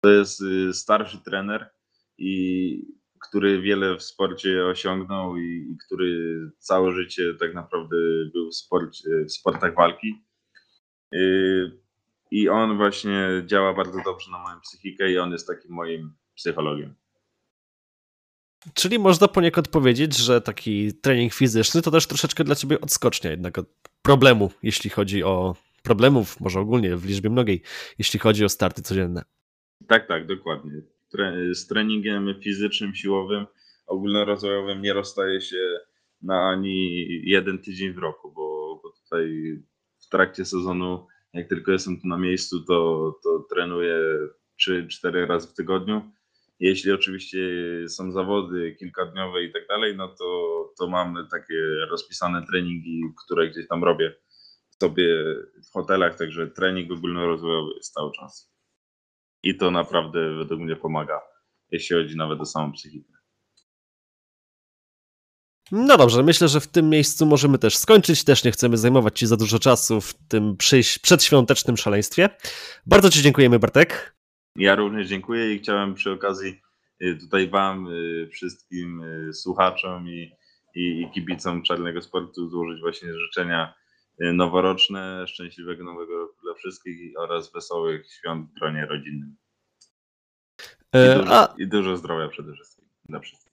To 0.00 0.10
jest 0.10 0.42
starszy 0.72 1.18
trener 1.24 1.70
i 2.18 2.97
który 3.18 3.62
wiele 3.62 3.96
w 3.96 4.02
sporcie 4.02 4.66
osiągnął 4.66 5.36
i, 5.36 5.72
i 5.72 5.76
który 5.86 6.40
całe 6.58 6.92
życie 6.92 7.34
tak 7.40 7.54
naprawdę 7.54 7.96
był 8.32 8.50
w, 8.50 8.54
sporcie, 8.54 9.08
w 9.24 9.32
sportach 9.32 9.74
walki. 9.74 10.14
I 12.30 12.48
on 12.48 12.76
właśnie 12.76 13.28
działa 13.46 13.74
bardzo 13.74 14.02
dobrze 14.04 14.30
na 14.30 14.38
moją 14.38 14.60
psychikę 14.60 15.10
i 15.10 15.18
on 15.18 15.32
jest 15.32 15.46
takim 15.46 15.70
moim 15.70 16.14
psychologiem. 16.34 16.94
Czyli 18.74 18.98
można 18.98 19.28
poniekąd 19.28 19.68
powiedzieć, 19.68 20.16
że 20.16 20.40
taki 20.40 20.92
trening 20.92 21.34
fizyczny 21.34 21.82
to 21.82 21.90
też 21.90 22.06
troszeczkę 22.06 22.44
dla 22.44 22.54
ciebie 22.54 22.80
odskocznia 22.80 23.30
jednak 23.30 23.58
od 23.58 23.66
problemu, 24.02 24.50
jeśli 24.62 24.90
chodzi 24.90 25.24
o 25.24 25.56
problemów, 25.82 26.40
może 26.40 26.60
ogólnie 26.60 26.96
w 26.96 27.04
liczbie 27.04 27.30
mnogiej, 27.30 27.62
jeśli 27.98 28.20
chodzi 28.20 28.44
o 28.44 28.48
starty 28.48 28.82
codzienne. 28.82 29.22
Tak, 29.86 30.08
tak, 30.08 30.26
dokładnie. 30.26 30.72
Z 31.52 31.66
treningiem 31.66 32.34
fizycznym, 32.42 32.94
siłowym, 32.94 33.46
ogólnorozwojowym 33.86 34.82
nie 34.82 34.92
rozstaje 34.92 35.40
się 35.40 35.78
na 36.22 36.48
ani 36.48 37.06
jeden 37.24 37.58
tydzień 37.58 37.92
w 37.92 37.98
roku, 37.98 38.32
bo, 38.32 38.80
bo 38.82 38.90
tutaj 38.90 39.58
w 40.00 40.08
trakcie 40.08 40.44
sezonu 40.44 41.06
jak 41.32 41.48
tylko 41.48 41.72
jestem 41.72 42.00
tu 42.00 42.08
na 42.08 42.18
miejscu, 42.18 42.64
to, 42.64 43.12
to 43.22 43.46
trenuję 43.50 43.98
3-4 44.68 45.26
razy 45.26 45.48
w 45.48 45.54
tygodniu. 45.54 46.10
Jeśli 46.60 46.92
oczywiście 46.92 47.38
są 47.88 48.12
zawody 48.12 48.76
kilkadniowe 48.78 49.44
i 49.44 49.52
tak 49.52 49.66
dalej, 49.66 49.96
no 49.96 50.08
to, 50.08 50.24
to 50.78 50.86
mam 50.86 51.28
takie 51.30 51.54
rozpisane 51.90 52.46
treningi, 52.46 53.02
które 53.24 53.50
gdzieś 53.50 53.68
tam 53.68 53.84
robię 53.84 54.14
sobie 54.80 55.34
w 55.70 55.72
hotelach, 55.72 56.18
także 56.18 56.46
trening 56.46 56.92
ogólnorozwojowy 56.92 57.70
jest 57.76 57.94
cały 57.94 58.12
czas. 58.12 58.57
I 59.42 59.56
to 59.56 59.70
naprawdę 59.70 60.34
według 60.34 60.60
mnie 60.60 60.76
pomaga, 60.76 61.20
jeśli 61.70 61.96
chodzi 61.96 62.16
nawet 62.16 62.40
o 62.40 62.44
samą 62.44 62.72
psychikę. 62.72 63.18
No 65.72 65.96
dobrze, 65.96 66.22
myślę, 66.22 66.48
że 66.48 66.60
w 66.60 66.66
tym 66.66 66.90
miejscu 66.90 67.26
możemy 67.26 67.58
też 67.58 67.76
skończyć. 67.76 68.24
Też 68.24 68.44
nie 68.44 68.50
chcemy 68.50 68.76
zajmować 68.76 69.18
Ci 69.18 69.26
za 69.26 69.36
dużo 69.36 69.58
czasu 69.58 70.00
w 70.00 70.14
tym 70.14 70.56
przedświątecznym 71.02 71.76
szaleństwie. 71.76 72.28
Bardzo 72.86 73.10
Ci 73.10 73.22
dziękujemy, 73.22 73.58
Bartek. 73.58 74.16
Ja 74.56 74.74
również 74.74 75.08
dziękuję 75.08 75.54
i 75.54 75.58
chciałem 75.58 75.94
przy 75.94 76.10
okazji 76.10 76.60
y, 77.02 77.16
tutaj 77.20 77.48
Wam, 77.48 77.86
y, 77.86 78.28
wszystkim 78.32 79.02
y, 79.02 79.32
słuchaczom 79.32 80.08
i, 80.08 80.32
i, 80.74 81.02
i 81.02 81.10
kibicom 81.14 81.62
Czarnego 81.62 82.02
Sportu 82.02 82.48
złożyć 82.48 82.80
właśnie 82.80 83.08
życzenia 83.14 83.74
noworoczne, 84.20 85.26
szczęśliwego 85.28 85.84
nowego 85.84 86.18
roku 86.18 86.34
dla 86.42 86.54
wszystkich 86.54 87.18
oraz 87.18 87.52
wesołych 87.52 88.12
świąt 88.12 88.50
w 88.50 88.54
gronie 88.54 88.86
rodzinnym. 88.86 89.36
I, 90.94 90.98
e, 90.98 91.18
dużo, 91.18 91.36
a... 91.36 91.54
i 91.58 91.68
dużo 91.68 91.96
zdrowia 91.96 92.28
przede 92.28 92.52
wszystkim 92.52 92.88
dla 93.08 93.20
wszystkich. 93.20 93.52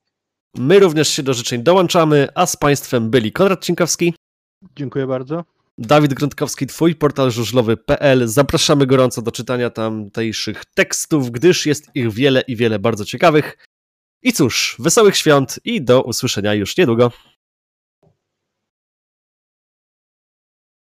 My 0.57 0.79
również 0.79 1.09
się 1.09 1.23
do 1.23 1.33
życzeń 1.33 1.63
dołączamy, 1.63 2.27
a 2.35 2.45
z 2.45 2.57
Państwem 2.57 3.09
byli 3.09 3.31
Konrad 3.31 3.65
Cinkowski. 3.65 4.13
Dziękuję 4.75 5.07
bardzo. 5.07 5.45
Dawid 5.77 6.13
Gruntkowski, 6.13 6.67
Twój 6.67 6.95
portal 6.95 7.31
żużlowy.pl. 7.31 8.27
Zapraszamy 8.27 8.85
gorąco 8.85 9.21
do 9.21 9.31
czytania 9.31 9.69
tamtejszych 9.69 10.65
tekstów, 10.65 11.31
gdyż 11.31 11.65
jest 11.65 11.95
ich 11.95 12.11
wiele 12.11 12.41
i 12.41 12.55
wiele 12.55 12.79
bardzo 12.79 13.05
ciekawych. 13.05 13.57
I 14.23 14.33
cóż, 14.33 14.75
wesołych 14.79 15.17
świąt 15.17 15.59
i 15.65 15.81
do 15.81 16.03
usłyszenia 16.03 16.53
już 16.53 16.77
niedługo. 16.77 17.11